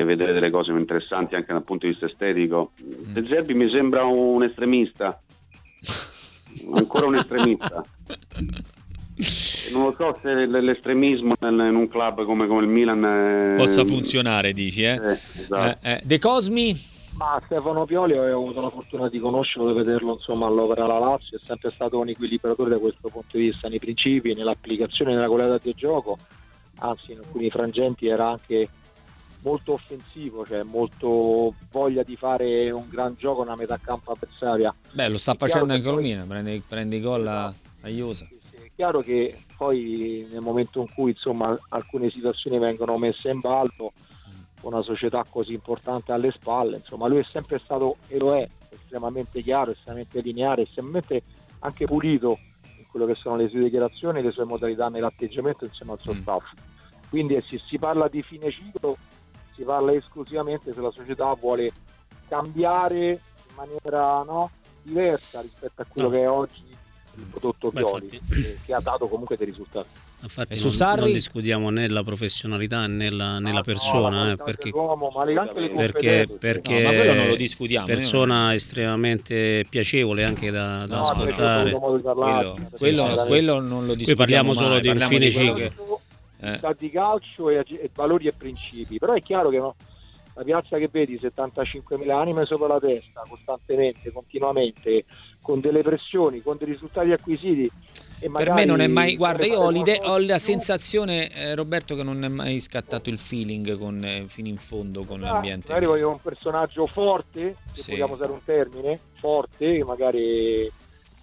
vedere 0.06 0.32
delle 0.32 0.50
cose 0.50 0.72
interessanti 0.72 1.36
anche 1.36 1.52
dal 1.52 1.64
punto 1.64 1.86
di 1.86 1.92
vista 1.92 2.06
estetico. 2.06 2.72
Mm. 2.82 3.14
De 3.14 3.26
Zerbi 3.28 3.54
mi 3.54 3.70
sembra 3.70 4.06
un 4.06 4.44
estremista, 4.44 5.20
ancora 6.74 7.08
un 7.08 7.16
estremista. 7.16 7.84
non 9.74 9.84
lo 9.84 9.94
so 9.98 10.18
se 10.22 10.46
l'estremismo 10.46 11.34
in 11.42 11.76
un 11.76 11.88
club 11.90 12.24
come, 12.24 12.48
come 12.48 12.64
il 12.64 12.70
Milan 12.70 13.04
è... 13.04 13.58
possa 13.58 13.84
funzionare, 13.84 14.54
dici, 14.54 14.84
eh? 14.84 14.94
eh, 14.94 15.12
esatto. 15.12 15.78
eh, 15.86 15.92
eh. 15.92 16.02
De 16.04 16.18
Cosmi? 16.18 16.98
Ma 17.20 17.42
Stefano 17.44 17.84
Pioli 17.84 18.14
ho 18.14 18.24
avuto 18.24 18.62
la 18.62 18.70
fortuna 18.70 19.10
di 19.10 19.20
conoscerlo, 19.20 19.68
di 19.68 19.78
vederlo 19.78 20.14
insomma, 20.14 20.46
all'opera 20.48 20.86
alla 20.86 21.00
Lazio, 21.00 21.38
è 21.38 21.42
sempre 21.46 21.70
stato 21.72 22.00
un 22.00 22.08
equilibratore 22.08 22.70
da 22.70 22.78
questo 22.78 23.10
punto 23.10 23.36
di 23.36 23.50
vista, 23.50 23.68
nei 23.68 23.78
principi, 23.78 24.34
nell'applicazione, 24.34 25.14
nella 25.14 25.28
qualità 25.28 25.58
del 25.62 25.74
gioco, 25.76 26.18
anzi 26.78 27.12
in 27.12 27.18
alcuni 27.18 27.50
frangenti 27.50 28.08
era 28.08 28.30
anche 28.30 28.70
molto 29.42 29.74
offensivo, 29.74 30.46
cioè 30.46 30.64
molto 30.64 31.56
voglia 31.72 32.04
di 32.04 32.16
fare 32.16 32.72
un 32.72 32.88
gran 32.88 33.16
gioco 33.18 33.44
nella 33.44 33.58
metà 33.58 33.78
campo 33.84 34.14
avversaria. 34.14 34.74
Beh, 34.94 35.10
lo 35.10 35.18
sta 35.18 35.34
facendo 35.34 35.74
anche 35.74 35.84
poi... 35.84 35.96
Romina, 35.96 36.24
prende, 36.26 36.62
prende 36.66 36.96
i 36.96 37.02
gol 37.02 37.28
a, 37.28 37.54
a 37.82 37.90
Iosa 37.90 38.30
chiaro 38.76 39.02
che 39.02 39.36
poi 39.58 40.26
nel 40.32 40.40
momento 40.40 40.80
in 40.80 40.88
cui 40.94 41.12
insomma, 41.12 41.54
alcune 41.68 42.10
situazioni 42.10 42.58
vengono 42.60 42.98
messe 42.98 43.30
in 43.30 43.42
ballo 43.42 43.92
una 44.62 44.82
società 44.82 45.24
così 45.30 45.54
importante 45.54 46.12
alle 46.12 46.32
spalle, 46.32 46.78
insomma 46.78 47.08
lui 47.08 47.20
è 47.20 47.26
sempre 47.32 47.60
stato 47.60 47.98
e 48.08 48.18
lo 48.18 48.36
è 48.36 48.48
estremamente 48.70 49.42
chiaro, 49.42 49.72
estremamente 49.72 50.20
lineare, 50.22 50.64
estremamente 50.64 51.24
anche 51.60 51.86
pulito 51.86 52.38
in 52.78 52.86
quello 52.90 53.06
che 53.06 53.16
sono 53.16 53.36
le 53.36 53.48
sue 53.50 53.64
dichiarazioni, 53.64 54.22
le 54.22 54.32
sue 54.32 54.46
modalità 54.46 54.90
nell'atteggiamento 54.90 55.66
insieme 55.66 55.94
al 55.94 56.00
suo 56.00 56.14
mm. 56.14 56.22
staff. 56.22 56.44
Quindi 57.10 57.36
eh, 57.36 57.44
se 57.48 57.60
si 57.68 57.78
parla 57.78 58.08
di 58.08 58.22
fine 58.22 58.52
ciclo 58.52 58.98
si 59.56 59.64
parla 59.64 59.94
esclusivamente 59.94 60.74
se 60.74 60.80
la 60.80 60.92
società 60.92 61.34
vuole 61.34 61.72
cambiare 62.28 63.10
in 63.10 63.56
maniera 63.56 64.24
no, 64.24 64.52
diversa 64.82 65.42
rispetto 65.42 65.82
a 65.82 65.86
quello 65.86 66.10
no. 66.10 66.16
che 66.16 66.22
è 66.22 66.30
oggi 66.30 66.78
il 67.16 67.26
prodotto 67.26 67.72
Beh, 67.72 67.82
Pioli 67.82 68.16
infatti... 68.16 68.60
che 68.66 68.74
ha 68.74 68.80
dato 68.80 69.08
comunque 69.08 69.36
dei 69.36 69.48
risultati. 69.48 69.90
Infatti 70.22 70.62
non, 70.62 70.98
non, 70.98 71.12
discutiamo 71.14 71.70
né 71.70 71.88
la 71.88 72.04
professionalità 72.04 72.86
né 72.88 73.10
la, 73.10 73.40
né 73.40 73.54
la 73.54 73.62
persona, 73.62 74.26
no, 74.26 74.32
eh, 74.32 74.36
perché, 74.36 74.72
perché, 75.74 76.28
perché 76.38 76.82
no, 76.82 76.90
ma 76.90 76.96
quello 76.96 77.14
non 77.14 77.28
lo 77.28 77.36
discutiamo. 77.36 77.86
Persona 77.86 78.54
estremamente 78.54 79.66
piacevole 79.70 80.26
anche 80.26 80.52
da, 80.52 80.86
da 80.86 80.98
no, 80.98 81.02
ascoltare. 81.02 81.72
Quello, 81.72 82.58
quello, 82.78 83.26
quello, 83.28 83.60
non 83.62 83.86
lo 83.86 83.94
discutiamo. 83.94 84.04
Qui 84.04 84.16
parliamo 84.16 84.54
mai, 84.54 84.64
solo 84.64 84.80
di 84.80 84.88
un 84.90 85.00
fine 85.08 85.32
ciclo. 85.32 86.02
Eh. 86.42 86.60
di 86.78 86.90
calcio 86.90 87.50
e, 87.50 87.66
e, 87.68 87.90
valori 87.94 88.28
e 88.28 88.34
principi, 88.34 88.98
però 88.98 89.14
è 89.14 89.22
chiaro 89.22 89.50
che 89.50 89.58
no, 89.58 89.76
la 90.34 90.44
piazza 90.44 90.78
che 90.78 90.90
vedi 90.92 91.18
75.000 91.22 92.10
anime 92.12 92.46
sopra 92.46 92.68
la 92.68 92.80
testa 92.80 93.24
costantemente, 93.28 94.12
continuamente 94.12 95.06
con 95.42 95.62
delle 95.62 95.82
pressioni, 95.82 96.42
con 96.42 96.58
dei 96.58 96.68
risultati 96.68 97.12
acquisiti. 97.12 97.72
Per 98.20 98.52
me 98.52 98.66
non 98.66 98.82
è 98.82 98.88
mai, 98.88 99.16
guarda, 99.16 99.46
io 99.46 99.60
ho, 99.60 99.72
ho 99.72 100.18
la 100.18 100.38
sensazione, 100.38 101.30
eh, 101.32 101.56
Roberto, 101.56 101.96
che 101.96 102.04
non 102.04 102.24
è 102.24 102.28
mai 102.28 102.60
scattato 102.60 103.10
il 103.10 103.18
feeling 103.18 103.78
con, 103.78 104.04
eh, 104.04 104.26
fino 104.28 104.48
in 104.48 104.58
fondo 104.58 105.06
con 105.06 105.24
ah, 105.24 105.34
l'ambiente. 105.34 105.68
Magari 105.68 105.86
voglio 105.86 106.10
un 106.10 106.20
personaggio 106.22 106.88
forte, 106.88 107.56
se 107.72 107.82
sì. 107.82 107.92
vogliamo 107.92 108.16
usare 108.16 108.32
un 108.32 108.44
termine, 108.44 109.00
forte, 109.14 109.84
magari 109.84 110.72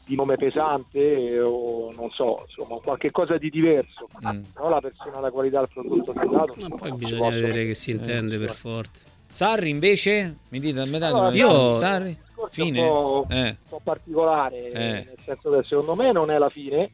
di 0.06 0.14
nome 0.14 0.36
pesante 0.36 1.40
o 1.40 1.92
non 1.92 2.10
so, 2.10 2.46
insomma, 2.46 2.80
qualche 2.80 3.10
cosa 3.10 3.36
di 3.38 3.50
diverso. 3.50 4.08
Mm. 4.24 4.42
Però 4.54 4.68
la 4.68 4.80
persona, 4.80 5.18
la 5.20 5.30
qualità 5.30 5.58
del 5.58 5.68
prodotto 5.72 6.12
che 6.12 6.26
dato. 6.26 6.54
Ma 6.60 6.76
poi 6.76 6.92
bisogna 6.92 7.30
vedere 7.30 7.66
che 7.66 7.74
si 7.74 7.90
intende 7.90 8.36
eh, 8.36 8.38
per 8.38 8.54
forte. 8.54 9.14
Sarri 9.36 9.68
invece? 9.68 10.38
Mi 10.48 10.60
dite, 10.60 10.80
a 10.80 10.86
metà 10.86 11.08
allora, 11.08 11.30
io, 11.34 11.76
Sarri? 11.76 12.16
fine? 12.50 12.80
Un 12.80 12.86
po', 12.88 13.26
eh. 13.28 13.48
un 13.48 13.56
po' 13.68 13.80
particolare, 13.84 14.70
Eh. 14.72 14.72
nel 14.72 15.16
senso 15.26 15.50
che 15.50 15.62
secondo 15.68 15.94
me 15.94 16.10
non 16.10 16.30
è 16.30 16.38
la 16.38 16.48
fine, 16.48 16.92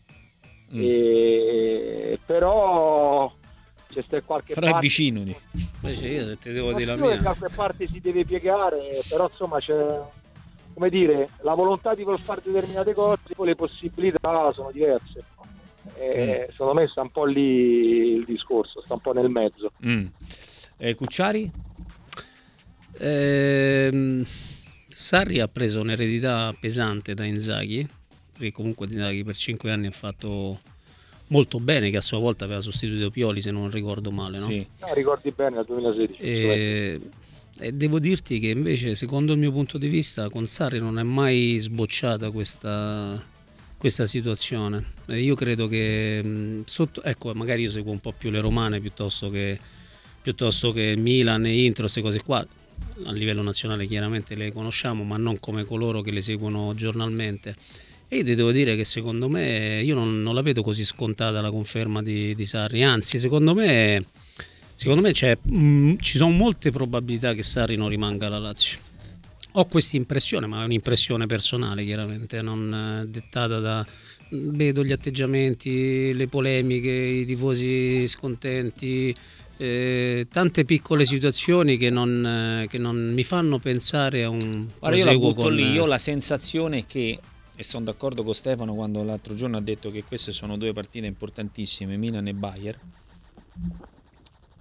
Mm. 0.74 0.80
e- 0.82 2.18
però 2.26 3.32
c'è 3.92 4.02
sta 4.02 4.20
qualche 4.22 4.54
Però 4.54 4.66
è 4.66 4.70
parte... 4.70 4.86
vicino. 4.86 5.22
di- 5.22 5.36
Invece 5.82 6.08
io 6.08 6.26
se 6.26 6.38
ti 6.38 6.50
devo 6.50 6.72
dire 6.72 6.96
la 6.96 7.06
mia. 7.06 7.20
qualche 7.22 7.48
parte 7.54 7.86
si 7.86 8.00
deve 8.00 8.24
piegare, 8.24 9.00
però 9.08 9.28
insomma 9.30 9.60
c'è 9.60 10.00
come 10.74 10.88
dire, 10.88 11.28
la 11.42 11.54
volontà 11.54 11.94
di 11.94 12.02
voler 12.02 12.20
fare 12.22 12.40
determinate 12.42 12.92
cose, 12.92 13.20
poi 13.36 13.46
le 13.48 13.54
possibilità 13.54 14.50
sono 14.52 14.70
diverse. 14.72 15.22
E 15.96 16.48
Secondo 16.50 16.74
me 16.74 16.88
sta 16.88 17.02
un 17.02 17.10
po' 17.10 17.24
lì 17.24 18.14
il 18.16 18.24
discorso, 18.24 18.80
sta 18.82 18.94
un 18.94 19.00
po' 19.00 19.12
nel 19.12 19.28
mezzo. 19.28 19.70
Mm. 19.86 20.06
Eh, 20.78 20.94
Cucciari? 20.96 21.48
Ehm, 23.02 24.24
Sarri 24.88 25.40
ha 25.40 25.48
preso 25.48 25.80
un'eredità 25.80 26.54
pesante 26.58 27.14
da 27.14 27.24
Inzaghi, 27.24 27.86
perché 28.32 28.52
comunque 28.52 28.86
Inzaghi 28.86 29.24
per 29.24 29.36
5 29.36 29.70
anni 29.72 29.88
ha 29.88 29.90
fatto 29.90 30.60
molto 31.28 31.58
bene, 31.58 31.90
che 31.90 31.96
a 31.96 32.00
sua 32.00 32.18
volta 32.18 32.44
aveva 32.44 32.60
sostituito 32.60 33.10
Pioli 33.10 33.40
se 33.40 33.50
non 33.50 33.70
ricordo 33.70 34.12
male. 34.12 34.38
No? 34.38 34.46
Sì. 34.46 34.64
No, 34.80 34.94
ricordi 34.94 35.32
bene 35.34 35.56
nel 35.56 35.64
2016. 35.66 36.22
E, 36.22 37.00
e 37.58 37.72
devo 37.72 37.98
dirti 37.98 38.38
che 38.38 38.48
invece, 38.48 38.94
secondo 38.94 39.32
il 39.32 39.38
mio 39.38 39.50
punto 39.50 39.78
di 39.78 39.88
vista, 39.88 40.28
con 40.28 40.46
Sarri 40.46 40.78
non 40.78 40.98
è 40.98 41.02
mai 41.02 41.56
sbocciata 41.58 42.30
questa, 42.30 43.20
questa 43.78 44.06
situazione. 44.06 44.84
E 45.06 45.20
io 45.20 45.34
credo 45.34 45.66
che 45.66 46.22
mh, 46.22 46.62
sotto, 46.66 47.02
ecco, 47.02 47.34
magari 47.34 47.62
io 47.62 47.70
seguo 47.70 47.90
un 47.90 48.00
po' 48.00 48.12
più 48.16 48.30
le 48.30 48.40
romane 48.40 48.78
piuttosto 48.78 49.28
che, 49.28 49.58
piuttosto 50.20 50.70
che 50.70 50.94
Milan 50.96 51.46
e 51.46 51.64
Intro, 51.64 51.82
queste 51.82 52.00
cose 52.00 52.22
qua. 52.22 52.46
A 53.04 53.12
livello 53.12 53.42
nazionale 53.42 53.86
chiaramente 53.86 54.34
le 54.34 54.52
conosciamo, 54.52 55.02
ma 55.02 55.16
non 55.16 55.40
come 55.40 55.64
coloro 55.64 56.02
che 56.02 56.10
le 56.10 56.22
seguono 56.22 56.74
giornalmente. 56.74 57.56
E 58.08 58.18
io 58.18 58.24
ti 58.24 58.34
devo 58.34 58.52
dire 58.52 58.76
che 58.76 58.84
secondo 58.84 59.28
me 59.28 59.80
io 59.82 59.94
non, 59.94 60.22
non 60.22 60.34
la 60.34 60.42
vedo 60.42 60.62
così 60.62 60.84
scontata 60.84 61.40
la 61.40 61.50
conferma 61.50 62.02
di, 62.02 62.34
di 62.34 62.44
Sarri, 62.44 62.84
anzi 62.84 63.18
secondo 63.18 63.54
me, 63.54 64.04
secondo 64.74 65.00
me 65.00 65.12
mh, 65.42 65.96
ci 65.98 66.18
sono 66.18 66.30
molte 66.30 66.70
probabilità 66.70 67.32
che 67.32 67.42
Sarri 67.42 67.76
non 67.76 67.88
rimanga 67.88 68.26
alla 68.26 68.38
Lazio. 68.38 68.78
Ho 69.52 69.66
questa 69.66 69.96
impressione, 69.96 70.46
ma 70.46 70.62
è 70.62 70.64
un'impressione 70.64 71.26
personale 71.26 71.84
chiaramente, 71.84 72.40
non 72.42 73.02
eh, 73.02 73.06
dettata 73.08 73.58
da... 73.58 73.86
Vedo 74.34 74.82
gli 74.82 74.92
atteggiamenti, 74.92 76.14
le 76.14 76.26
polemiche, 76.26 76.90
i 76.90 77.26
tifosi 77.26 78.08
scontenti, 78.08 79.14
eh, 79.62 80.26
tante 80.30 80.64
piccole 80.64 81.04
situazioni 81.04 81.76
che 81.76 81.88
non, 81.88 82.62
eh, 82.64 82.66
che 82.68 82.78
non 82.78 83.12
mi 83.14 83.22
fanno 83.22 83.58
pensare 83.58 84.24
a 84.24 84.28
un 84.28 84.66
Guarda, 84.78 84.98
io 84.98 85.04
la 85.04 85.16
butto 85.16 85.42
con- 85.42 85.54
lì, 85.54 85.70
io 85.70 85.84
ho 85.84 85.86
la 85.86 85.98
sensazione 85.98 86.84
che, 86.84 87.18
e 87.54 87.62
sono 87.62 87.84
d'accordo 87.84 88.24
con 88.24 88.34
Stefano 88.34 88.74
quando 88.74 89.04
l'altro 89.04 89.34
giorno 89.34 89.56
ha 89.58 89.60
detto 89.60 89.90
che 89.92 90.02
queste 90.02 90.32
sono 90.32 90.56
due 90.56 90.72
partite 90.72 91.06
importantissime, 91.06 91.96
Milan 91.96 92.26
e 92.26 92.34
Bayern, 92.34 92.78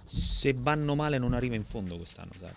se 0.06 0.54
vanno 0.56 0.94
male 0.94 1.18
non 1.18 1.32
arriva 1.32 1.54
in 1.56 1.64
fondo 1.64 1.96
quest'anno, 1.96 2.30
sai. 2.38 2.50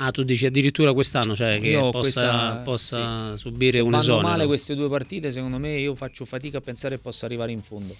Ah, 0.00 0.10
tu 0.12 0.22
dici 0.22 0.46
addirittura 0.46 0.92
quest'anno, 0.92 1.34
cioè 1.34 1.60
che 1.60 1.70
Io 1.70 1.90
possa, 1.90 2.60
questa- 2.60 2.60
possa 2.64 3.36
subire 3.36 3.78
Se 3.78 3.80
un 3.80 3.90
vanno 3.90 4.02
esonero. 4.02 4.28
male 4.28 4.46
queste 4.46 4.74
due 4.76 4.88
partite, 4.88 5.32
secondo 5.32 5.58
me 5.58 5.76
io 5.76 5.94
faccio 5.96 6.24
fatica 6.24 6.58
a 6.58 6.60
pensare 6.60 6.96
che 6.96 7.02
possa 7.02 7.26
arrivare 7.26 7.50
in 7.52 7.60
fondo. 7.62 7.96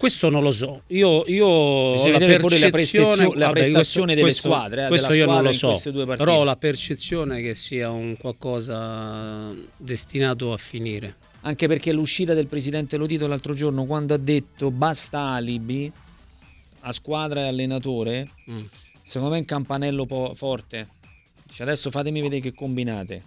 Questo 0.00 0.30
non 0.30 0.42
lo 0.42 0.52
so. 0.52 0.84
Io, 0.86 1.24
io 1.26 1.46
ho 1.46 1.94
la 2.10 2.16
vedere 2.18 2.38
pure 2.40 2.58
la 2.58 2.70
percezione, 2.70 3.30
la 3.36 3.50
prestazione 3.50 4.14
delle 4.14 4.22
questo- 4.22 4.48
squadre, 4.48 4.84
eh, 4.86 4.88
questo 4.88 5.08
della 5.08 5.24
io 5.24 5.30
non 5.30 5.42
lo 5.42 5.52
so. 5.52 5.78
Però 6.16 6.38
ho 6.38 6.42
la 6.44 6.56
percezione 6.56 7.42
che 7.42 7.54
sia 7.54 7.90
un 7.90 8.16
qualcosa 8.16 9.52
destinato 9.76 10.54
a 10.54 10.56
finire. 10.56 11.16
Anche 11.42 11.68
perché 11.68 11.92
l'uscita 11.92 12.32
del 12.32 12.46
presidente 12.46 12.96
Lotito 12.96 13.26
l'altro 13.26 13.52
giorno, 13.52 13.84
quando 13.84 14.14
ha 14.14 14.18
detto 14.18 14.70
basta 14.70 15.20
alibi 15.32 15.92
a 16.80 16.92
squadra 16.92 17.42
e 17.42 17.48
allenatore, 17.48 18.26
Mm. 18.50 18.60
secondo 19.04 19.28
me 19.32 19.36
è 19.36 19.40
un 19.40 19.46
campanello 19.46 20.06
po- 20.06 20.32
forte. 20.34 20.88
Dice, 21.46 21.62
adesso 21.62 21.90
fatemi 21.90 22.22
vedere 22.22 22.40
che 22.40 22.54
combinate. 22.54 23.22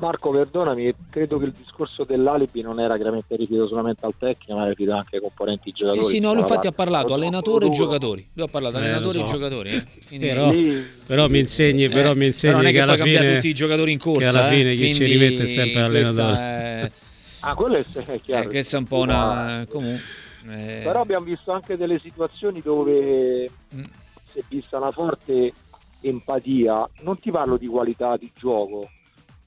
Marco, 0.00 0.30
perdonami, 0.30 0.92
credo 1.08 1.38
che 1.38 1.44
il 1.46 1.52
discorso 1.52 2.02
dell'alibi 2.04 2.60
non 2.62 2.80
era 2.80 2.96
chiaramente 2.96 3.36
riferito 3.36 3.68
solamente 3.68 4.04
al 4.04 4.14
tecnico, 4.18 4.54
ma 4.54 4.60
era 4.62 4.70
riferito 4.70 4.94
anche 4.96 5.16
ai 5.16 5.22
componenti 5.22 5.70
Sì, 5.70 5.82
giocatori. 5.82 6.06
sì, 6.14 6.18
no, 6.18 6.32
lui 6.32 6.42
infatti 6.42 6.66
ha 6.66 6.72
parlato 6.72 7.14
allenatore 7.14 7.66
e 7.66 7.70
giocatori. 7.70 8.28
Lui 8.32 8.44
ha 8.44 8.48
parlato 8.48 8.76
Eh, 8.76 8.80
allenatore 8.80 9.18
lo 9.18 9.24
e 9.24 9.26
so. 9.28 9.32
giocatori. 9.34 9.70
eh. 9.70 9.84
Quindi- 10.08 10.26
Però, 10.26 10.50
Lì- 10.50 10.84
però 11.06 11.28
mi 11.28 11.38
insegni, 11.38 11.88
però 11.88 12.10
Eh, 12.10 12.14
mi 12.16 12.26
insegni 12.26 12.52
non 12.54 12.62
è 12.62 12.66
che, 12.66 12.72
che 12.72 12.80
alla 12.80 12.92
poi 12.92 13.00
cambia 13.02 13.20
fine 13.20 13.34
tutti 13.34 13.48
i 13.48 13.54
giocatori 13.54 13.92
in 13.92 13.98
corsa. 13.98 14.18
che 14.20 14.26
alla 14.36 14.50
eh. 14.50 14.56
fine 14.56 14.74
chi 14.74 14.88
ci 14.88 14.96
Quindi 14.96 15.12
rimette 15.16 15.42
è 15.42 15.46
sempre 15.46 15.80
l'allenatore. 15.80 16.34
è- 16.36 16.90
Ah, 17.46 17.54
quello 17.54 17.76
è, 17.76 17.84
è 18.06 18.20
chiaro. 18.20 18.44
eh, 18.44 18.48
questa 18.48 18.76
è 18.76 18.80
un 18.80 18.86
po' 18.86 18.98
una. 18.98 19.64
Comunque. 19.68 20.02
eh, 20.50 20.80
Però 20.82 21.00
abbiamo 21.02 21.24
visto 21.24 21.52
anche 21.52 21.76
delle 21.76 21.98
situazioni 22.00 22.60
dove 22.62 23.48
Mm. 23.74 23.84
si 24.32 24.38
è 24.38 24.42
vista 24.48 24.76
una 24.78 24.90
forte 24.90 25.52
empatia. 26.00 26.88
Non 27.02 27.18
ti 27.20 27.30
parlo 27.30 27.56
di 27.56 27.66
qualità 27.66 28.16
di 28.16 28.30
gioco, 28.36 28.88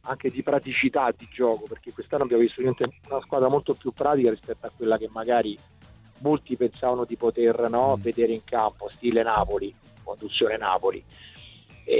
anche 0.07 0.29
di 0.29 0.41
praticità 0.43 1.13
di 1.15 1.27
gioco, 1.31 1.65
perché 1.67 1.91
quest'anno 1.91 2.23
abbiamo 2.23 2.41
visto 2.41 2.61
una 2.61 3.21
squadra 3.21 3.49
molto 3.49 3.73
più 3.73 3.91
pratica 3.91 4.29
rispetto 4.29 4.65
a 4.65 4.71
quella 4.75 4.97
che 4.97 5.09
magari 5.11 5.57
molti 6.19 6.55
pensavano 6.55 7.03
di 7.05 7.15
poter 7.15 7.69
no, 7.69 7.95
Mm. 7.97 8.01
vedere 8.01 8.31
in 8.33 8.43
campo, 8.43 8.89
stile 8.93 9.21
Napoli, 9.23 9.73
conduzione 10.03 10.57
Napoli. 10.57 11.03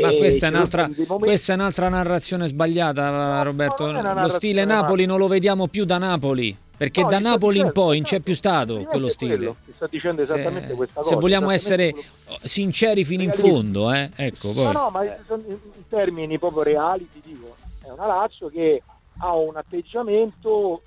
Ma 0.02 0.12
questa 0.14 0.48
è, 0.48 0.52
momenti- 0.52 1.06
questa 1.06 1.54
è 1.54 1.56
un'altra 1.56 1.88
narrazione 1.88 2.48
sbagliata, 2.48 3.42
Roberto. 3.44 3.90
Lo 3.92 4.28
stile 4.30 4.66
Napoli 4.66 5.06
non 5.06 5.18
lo 5.18 5.28
vediamo 5.28 5.68
più 5.68 5.86
da 5.86 5.98
Napoli. 5.98 6.58
Perché 6.78 7.02
No, 7.02 7.10
da 7.10 7.18
Napoli 7.18 7.58
in 7.60 7.72
poi 7.72 7.98
non 7.98 8.06
c'è 8.06 8.20
più 8.20 8.36
stato 8.36 8.84
quello 8.84 9.10
stile. 9.10 9.36
quello, 9.36 9.56
sto 9.74 9.88
dicendo 9.90 10.22
esattamente 10.22 10.68
se, 10.68 10.74
questa 10.76 11.02
se 11.02 11.10
cosa. 11.10 11.16
vogliamo 11.20 11.50
esattamente 11.50 11.98
essere 11.98 12.08
quello- 12.24 12.40
sinceri 12.44 13.04
fino 13.04 13.24
in 13.24 13.32
fondo, 13.32 13.92
eh, 13.92 14.12
ecco, 14.16 14.52
poi. 14.52 14.64
No, 14.66 14.72
no, 14.74 14.90
ma 14.92 15.04
in 15.04 15.58
termini 15.90 16.38
proprio 16.38 16.62
reali 16.62 17.10
ti 17.12 17.20
dico, 17.26 17.56
è 17.88 17.92
una 17.92 18.06
Lazio 18.06 18.50
che 18.50 18.82
ha 19.20 19.34
un 19.36 19.56
atteggiamento 19.56 20.82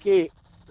che 0.00 0.30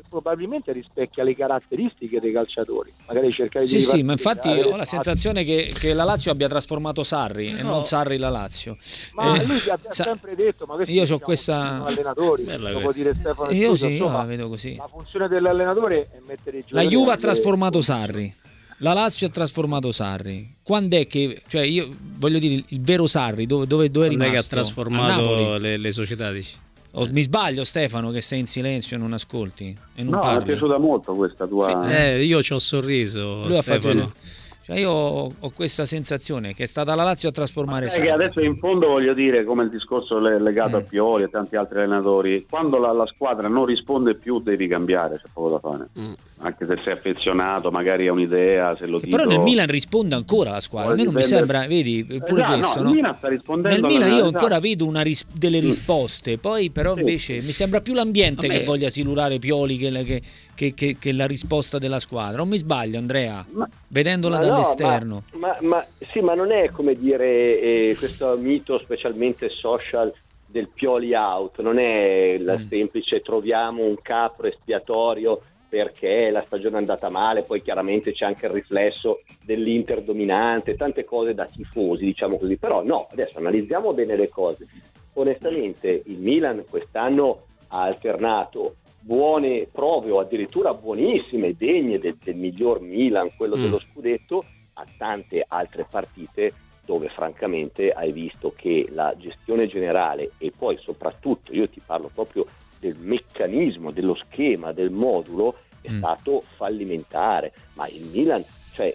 probabilmente 0.10 0.72
rispecchia 0.72 1.24
le 1.24 1.36
caratteristiche 1.36 2.20
dei 2.22 2.32
calciatori. 2.32 2.94
Magari 3.08 3.32
cercare 3.34 3.66
di 3.66 3.72
Sì, 3.72 3.80
sì, 3.82 4.04
ma 4.04 4.14
infatti 4.14 4.48
ho 4.48 4.76
la 4.78 4.86
sensazione 4.86 5.44
che, 5.44 5.74
che 5.78 5.94
la 5.94 6.06
Lazio 6.06 6.32
abbia 6.32 6.48
trasformato 6.48 7.04
Sarri 7.04 7.50
e 7.58 7.62
No. 7.62 7.72
non 7.72 7.84
Sarri 7.84 8.18
la 8.18 8.30
Lazio. 8.30 8.78
Ma 9.14 9.36
Eh, 9.36 9.46
lui 9.46 9.58
ha 9.70 9.78
sa- 9.90 10.04
sempre 10.06 10.36
detto, 10.36 10.66
ma 10.66 10.76
io 10.86 11.06
siamo 11.06 11.20
questa- 11.22 11.84
allenatori, 11.84 12.44
può 12.44 12.92
dire 12.94 13.16
Stefano 13.20 13.52
Io 13.52 13.74
Esposito, 13.74 13.88
sì, 13.88 13.94
io 13.96 14.12
la 14.12 14.24
vedo 14.24 14.48
così. 14.48 14.76
La 14.78 14.88
funzione 14.88 15.28
dell'allenatore 15.28 16.04
è 16.12 16.20
mettere 16.26 16.60
i 16.60 16.64
La 16.70 16.84
Juve 16.84 17.12
ha 17.12 17.18
trasformato 17.18 17.82
Sarri. 17.82 18.34
La 18.78 18.94
Lazio 18.94 19.28
ha 19.28 19.30
trasformato 19.30 19.92
Sarri. 19.92 20.56
Quando 20.62 20.98
è 20.98 21.08
che, 21.08 21.42
cioè 21.48 21.62
io 21.64 21.96
voglio 22.18 22.38
dire, 22.40 22.64
il 22.68 22.82
vero 22.82 23.08
Sarri 23.08 23.46
dove, 23.48 23.66
dove, 23.66 23.90
dove 23.90 24.08
è 24.08 24.10
non 24.12 24.22
è 24.22 24.26
rimasto? 24.26 24.42
che 24.50 24.60
ha 24.60 24.62
trasformato 24.62 25.58
le, 25.58 25.78
le 25.78 25.92
società, 25.92 26.32
dici. 26.32 26.52
O 26.92 27.06
mi 27.12 27.22
sbaglio 27.22 27.64
Stefano 27.64 28.12
che 28.12 28.22
sei 28.22 28.40
in 28.40 28.46
silenzio 28.48 28.96
e 28.96 29.00
non 29.00 29.14
ascolti 29.14 29.76
e 29.96 30.04
non 30.04 30.14
No, 30.14 30.20
mi 30.20 30.24
è 30.24 30.28
parli? 30.28 30.46
piaciuta 30.46 30.78
molto 30.78 31.14
questa 31.16 31.46
tua... 31.46 31.90
Eh, 31.96 32.24
io 32.24 32.42
ci 32.42 32.54
ho 32.54 32.60
sorriso, 32.60 33.46
Lui 33.46 33.58
ha 33.58 33.62
fatto 33.62 33.82
Stefano. 33.92 34.14
Cioè 34.68 34.80
io 34.80 34.92
ho, 34.92 35.32
questa 35.56 35.86
sensazione 35.86 36.54
che 36.54 36.64
è 36.64 36.66
stata 36.66 36.94
la 36.94 37.04
Lazio 37.04 37.30
a 37.30 37.32
trasformare 37.32 37.88
Sarri. 37.88 38.02
che 38.08 38.12
adesso 38.12 38.42
in 38.42 38.58
fondo 38.58 38.88
voglio 38.88 39.14
dire, 39.14 39.46
come 39.46 39.64
il 39.64 39.70
discorso 39.70 40.20
le- 40.20 40.42
legato 40.42 40.76
Mm. 40.76 40.80
a 40.80 40.82
Pioli 40.82 41.24
e 41.24 41.30
tanti 41.30 41.56
altri 41.56 41.78
allenatori, 41.80 42.46
quando 42.50 42.78
la, 42.78 42.92
la 42.92 43.06
squadra 43.06 43.48
non 43.48 43.64
risponde 43.64 44.16
più 44.16 44.42
devi 44.42 44.68
cambiare, 44.68 45.16
c'è 45.16 45.28
poco 45.32 45.50
da 45.52 45.60
fare. 45.60 45.88
Mm. 45.98 46.12
Anche 46.40 46.66
se 46.68 46.80
sei 46.84 46.94
affezionato, 46.94 47.72
magari 47.72 48.08
a 48.08 48.12
un'idea, 48.12 48.76
se 48.76 48.86
lo 48.86 49.00
dico... 49.00 49.16
però 49.16 49.28
nel 49.28 49.40
Milan 49.40 49.66
risponde 49.68 50.14
ancora 50.16 50.52
la 50.52 50.60
squadra. 50.60 50.92
A 50.92 50.96
me 50.96 51.04
non 51.06 51.14
mi 51.14 51.24
sembra, 51.24 51.66
vedi, 51.66 52.04
pure 52.04 52.42
Esatto, 52.44 52.58
questo, 52.60 52.78
no, 52.80 52.84
no? 52.84 52.90
il 52.90 52.96
Milan 52.96 53.16
sta 53.18 53.28
rispondendo 53.30 53.88
Nel 53.88 53.98
Milan 53.98 54.12
io 54.18 54.26
ancora 54.26 54.60
vedo 54.60 54.86
una 54.86 55.02
ris- 55.02 55.26
delle 55.34 55.60
Mm. 55.62 55.66
risposte, 55.66 56.38
poi 56.38 56.70
però 56.70 56.94
Sì. 56.94 57.00
invece 57.00 57.42
mi 57.42 57.54
sembra 57.54 57.80
più 57.82 57.94
l'ambiente 57.94 58.46
Vabbè. 58.48 58.60
che 58.60 58.66
voglia 58.66 58.90
silurare 58.90 59.40
Pioli 59.40 59.78
che, 59.78 59.90
la- 59.90 60.02
che- 60.04 60.22
che- 60.54 60.74
che- 60.76 60.98
che 61.00 61.12
la 61.12 61.26
risposta 61.26 61.78
della 61.80 62.00
squadra. 62.00 62.38
Non 62.38 62.50
mi 62.50 62.58
sbaglio 62.58 62.98
Andrea, 63.00 63.44
Ma- 63.54 63.68
vedendola 63.88 64.38
Ma 64.38 64.46
no, 64.46 64.57
dall'esterno. 64.62 65.24
Ma, 65.34 65.58
ma- 65.62 65.68
ma- 65.68 65.86
sì, 66.12 66.20
ma 66.22 66.34
non 66.36 66.52
è 66.52 66.70
come 66.70 66.94
dire 66.96 67.60
eh, 67.60 67.96
questo 67.98 68.36
mito 68.38 68.78
specialmente 68.78 69.50
social 69.50 70.14
del 70.46 70.70
Pioli 70.74 71.14
out, 71.14 71.60
non 71.62 71.78
è 71.78 72.38
la 72.40 72.58
Mm. 72.58 72.68
semplice 72.68 73.22
troviamo 73.22 73.84
un 73.84 73.98
capro 74.02 74.48
espiatorio 74.48 75.42
perché 75.70 76.30
la 76.30 76.42
stagione 76.46 76.76
è 76.76 76.80
andata 76.80 77.10
male, 77.10 77.42
poi 77.42 77.62
chiaramente 77.62 78.14
c'è 78.14 78.24
anche 78.24 78.46
il 78.46 78.54
riflesso 78.54 79.20
dell'Inter 79.44 80.02
dominante, 80.02 80.76
tante 80.78 81.04
cose 81.04 81.34
da 81.34 81.46
tifosi, 81.46 82.06
diciamo 82.06 82.38
così, 82.38 82.56
però 82.56 82.82
no, 82.84 83.08
adesso 83.12 83.38
analizziamo 83.38 83.92
bene 83.94 84.16
le 84.16 84.30
cose. 84.30 84.66
Onestamente 85.16 86.04
il 86.06 86.20
Milan 86.20 86.64
quest'anno 86.70 87.48
ha 87.70 87.82
alternato 87.82 88.76
buone 89.08 89.70
prove 89.72 90.12
o 90.12 90.20
addirittura 90.20 90.74
buonissime, 90.74 91.56
degne 91.56 91.98
del, 91.98 92.18
del 92.22 92.36
miglior 92.36 92.82
Milan, 92.82 93.32
quello 93.38 93.56
Mm. 93.56 93.62
dello 93.62 93.80
scudetto, 93.80 94.44
a 94.74 94.86
tante 94.98 95.46
altre 95.48 95.88
partite 95.90 96.54
dove 96.86 97.08
francamente 97.08 97.92
hai 97.92 98.12
visto 98.12 98.54
che 98.56 98.88
la 98.92 99.16
gestione 99.18 99.68
generale 99.68 100.32
e 100.38 100.52
poi 100.56 100.78
soprattutto 100.82 101.54
io 101.54 101.70
ti 101.70 101.82
parlo 101.84 102.12
proprio 102.14 102.46
del 102.80 102.98
meccanismo, 103.00 103.92
dello 103.92 104.16
schema, 104.16 104.74
del 104.74 104.92
modulo 104.92 105.56
è 105.82 105.90
mm. 105.90 105.98
stato 105.98 106.44
fallimentare, 106.58 107.54
ma 107.76 107.88
il 107.88 108.04
Milan, 108.12 108.44
cioè 108.74 108.94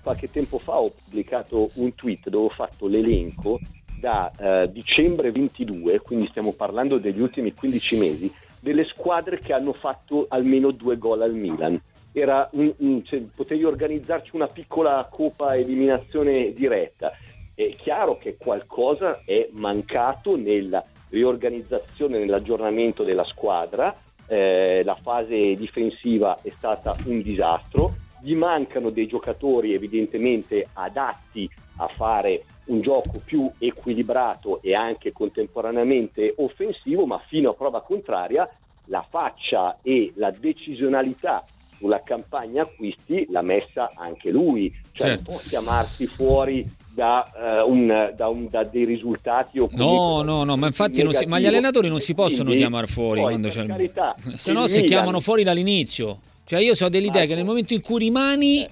qualche 0.00 0.30
tempo 0.30 0.58
fa 0.58 0.78
ho 0.78 0.90
pubblicato 0.90 1.70
un 1.74 1.94
tweet 1.96 2.28
dove 2.28 2.46
ho 2.46 2.50
fatto 2.50 2.86
l'elenco 2.86 3.58
da 4.00 4.30
eh, 4.38 4.70
dicembre 4.70 5.32
22, 5.32 5.98
quindi 5.98 6.28
stiamo 6.28 6.52
parlando 6.52 6.98
degli 6.98 7.20
ultimi 7.20 7.52
15 7.52 7.98
mesi, 7.98 8.32
delle 8.60 8.84
squadre 8.84 9.38
che 9.38 9.52
hanno 9.52 9.72
fatto 9.72 10.26
almeno 10.28 10.70
due 10.70 10.96
gol 10.98 11.22
al 11.22 11.34
Milan. 11.34 11.80
Un, 12.12 12.74
un, 12.78 13.04
cioè, 13.04 13.20
potevi 13.20 13.64
organizzarci 13.64 14.34
una 14.34 14.48
piccola 14.48 15.06
coppa 15.08 15.54
eliminazione 15.54 16.52
diretta. 16.52 17.12
È 17.54 17.68
chiaro 17.76 18.18
che 18.18 18.36
qualcosa 18.36 19.22
è 19.24 19.48
mancato 19.52 20.36
nella 20.36 20.84
riorganizzazione, 21.10 22.18
nell'aggiornamento 22.18 23.04
della 23.04 23.24
squadra. 23.24 23.94
Eh, 24.26 24.82
la 24.84 24.98
fase 25.00 25.54
difensiva 25.54 26.38
è 26.42 26.52
stata 26.56 26.96
un 27.04 27.22
disastro. 27.22 27.94
Gli 28.20 28.34
mancano 28.34 28.90
dei 28.90 29.06
giocatori 29.06 29.72
evidentemente 29.74 30.66
adatti 30.72 31.48
a 31.76 31.86
fare 31.86 32.42
un 32.68 32.80
gioco 32.80 33.20
più 33.24 33.50
equilibrato 33.58 34.60
e 34.62 34.74
anche 34.74 35.12
contemporaneamente 35.12 36.34
offensivo, 36.38 37.06
ma 37.06 37.20
fino 37.26 37.50
a 37.50 37.54
prova 37.54 37.82
contraria 37.82 38.48
la 38.86 39.04
faccia 39.08 39.78
e 39.82 40.12
la 40.16 40.30
decisionalità 40.30 41.44
sulla 41.76 42.02
campagna 42.02 42.62
acquisti 42.62 43.26
l'ha 43.30 43.42
messa 43.42 43.90
anche 43.94 44.30
lui, 44.30 44.72
cioè 44.92 45.08
certo. 45.08 45.30
non 45.30 45.38
può 45.38 45.48
chiamarsi 45.48 46.06
fuori 46.06 46.66
da, 46.98 47.62
uh, 47.64 47.70
un, 47.70 48.12
da, 48.16 48.26
un, 48.26 48.48
da, 48.50 48.64
dei 48.64 48.84
risultati 48.84 49.60
o 49.60 49.68
no 49.70 50.22
no 50.22 50.42
no 50.42 50.56
ma 50.56 50.66
infatti 50.66 51.06
si, 51.14 51.26
ma 51.26 51.38
gli 51.38 51.46
allenatori 51.46 51.88
non 51.88 52.00
si 52.00 52.12
possono 52.12 52.50
chiamare 52.50 52.88
fuori 52.88 53.20
quando 53.20 53.50
c'è 53.50 53.66
carità, 53.66 54.16
se 54.34 54.50
no 54.50 54.66
si 54.66 54.80
Milan... 54.80 54.88
chiamano 54.88 55.20
fuori 55.20 55.44
dall'inizio 55.44 56.18
cioè 56.42 56.58
io 56.58 56.74
so 56.74 56.88
dell'idea 56.88 57.20
Marco. 57.20 57.28
che 57.28 57.34
nel 57.36 57.44
momento 57.44 57.72
in 57.72 57.82
cui 57.82 58.00
rimani 58.00 58.64
eh. 58.64 58.70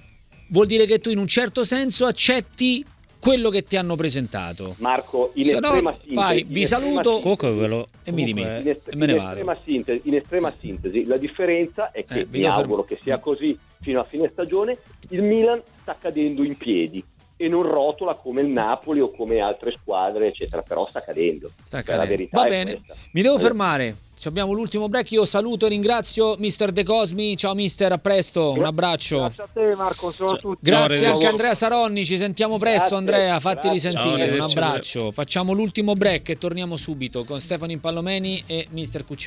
vuol 0.49 0.67
dire 0.67 0.85
che 0.85 0.99
tu 0.99 1.09
in 1.09 1.19
un 1.19 1.27
certo 1.27 1.63
senso 1.63 2.05
accetti 2.05 2.85
quello 3.19 3.49
che 3.49 3.63
ti 3.63 3.75
hanno 3.77 3.95
presentato. 3.95 4.75
Marco, 4.79 5.31
in 5.35 5.45
Se 5.45 5.55
estrema 5.55 5.91
sintesi, 5.91 6.13
vai, 6.13 6.45
vi 6.47 6.65
saluto 6.65 7.19
quello, 7.19 7.89
e 8.03 8.11
mi 8.11 8.23
dimentico. 8.23 8.61
In, 8.61 8.69
est- 8.69 8.93
in, 8.93 9.09
estrema 9.09 9.57
sintesi, 9.63 10.07
in 10.07 10.15
estrema 10.15 10.53
sintesi, 10.59 11.05
la 11.05 11.17
differenza 11.17 11.91
è 11.91 12.03
che 12.03 12.21
eh, 12.21 12.27
mi 12.29 12.45
auguro 12.45 12.83
fermo. 12.83 12.83
che 12.83 12.99
sia 13.01 13.19
così 13.19 13.57
fino 13.81 13.99
a 13.99 14.03
fine 14.03 14.29
stagione, 14.31 14.77
il 15.09 15.21
Milan 15.21 15.61
sta 15.81 15.95
cadendo 15.99 16.43
in 16.43 16.57
piedi 16.57 17.03
e 17.37 17.47
non 17.47 17.61
rotola 17.61 18.15
come 18.15 18.41
il 18.41 18.47
Napoli 18.47 18.99
o 18.99 19.11
come 19.11 19.39
altre 19.39 19.71
squadre, 19.79 20.27
eccetera, 20.27 20.63
però 20.63 20.87
sta 20.89 21.01
cadendo. 21.01 21.51
Sta 21.63 21.81
cadendo. 21.83 22.01
La 22.03 22.09
verità 22.09 22.41
Va 22.41 22.47
bene, 22.47 22.73
questa. 22.73 22.95
mi 23.11 23.21
devo 23.21 23.37
fermare. 23.37 23.95
abbiamo 24.25 24.51
l'ultimo 24.53 24.89
break, 24.89 25.11
io 25.11 25.23
saluto 25.25 25.67
e 25.67 25.69
ringrazio 25.69 26.35
mister 26.39 26.71
De 26.71 26.83
Cosmi. 26.83 27.37
Ciao 27.37 27.53
mister, 27.53 27.91
a 27.91 27.99
presto, 27.99 28.53
un 28.53 28.65
abbraccio. 28.65 29.17
Grazie 29.19 29.43
a 29.43 29.49
te 29.53 29.75
Marco, 29.75 30.11
sono 30.11 30.37
tutti. 30.37 30.59
Grazie 30.63 30.99
Ciao, 31.01 31.13
anche 31.13 31.25
a 31.27 31.29
Andrea 31.29 31.53
Saronni, 31.53 32.03
ci 32.03 32.17
sentiamo 32.17 32.57
presto 32.57 32.79
grazie, 32.79 32.97
Andrea, 32.97 33.39
fatti 33.39 33.67
grazie. 33.67 33.89
risentire, 33.89 34.27
Ciao, 34.27 34.35
un 34.35 34.41
abbraccio. 34.41 35.11
Facciamo 35.11 35.53
l'ultimo 35.53 35.93
break 35.93 36.29
e 36.29 36.37
torniamo 36.39 36.75
subito 36.75 37.23
con 37.23 37.39
Stefano 37.39 37.71
Impallomeni 37.71 38.43
e 38.47 38.67
mister 38.71 39.05
Cucciari. 39.05 39.25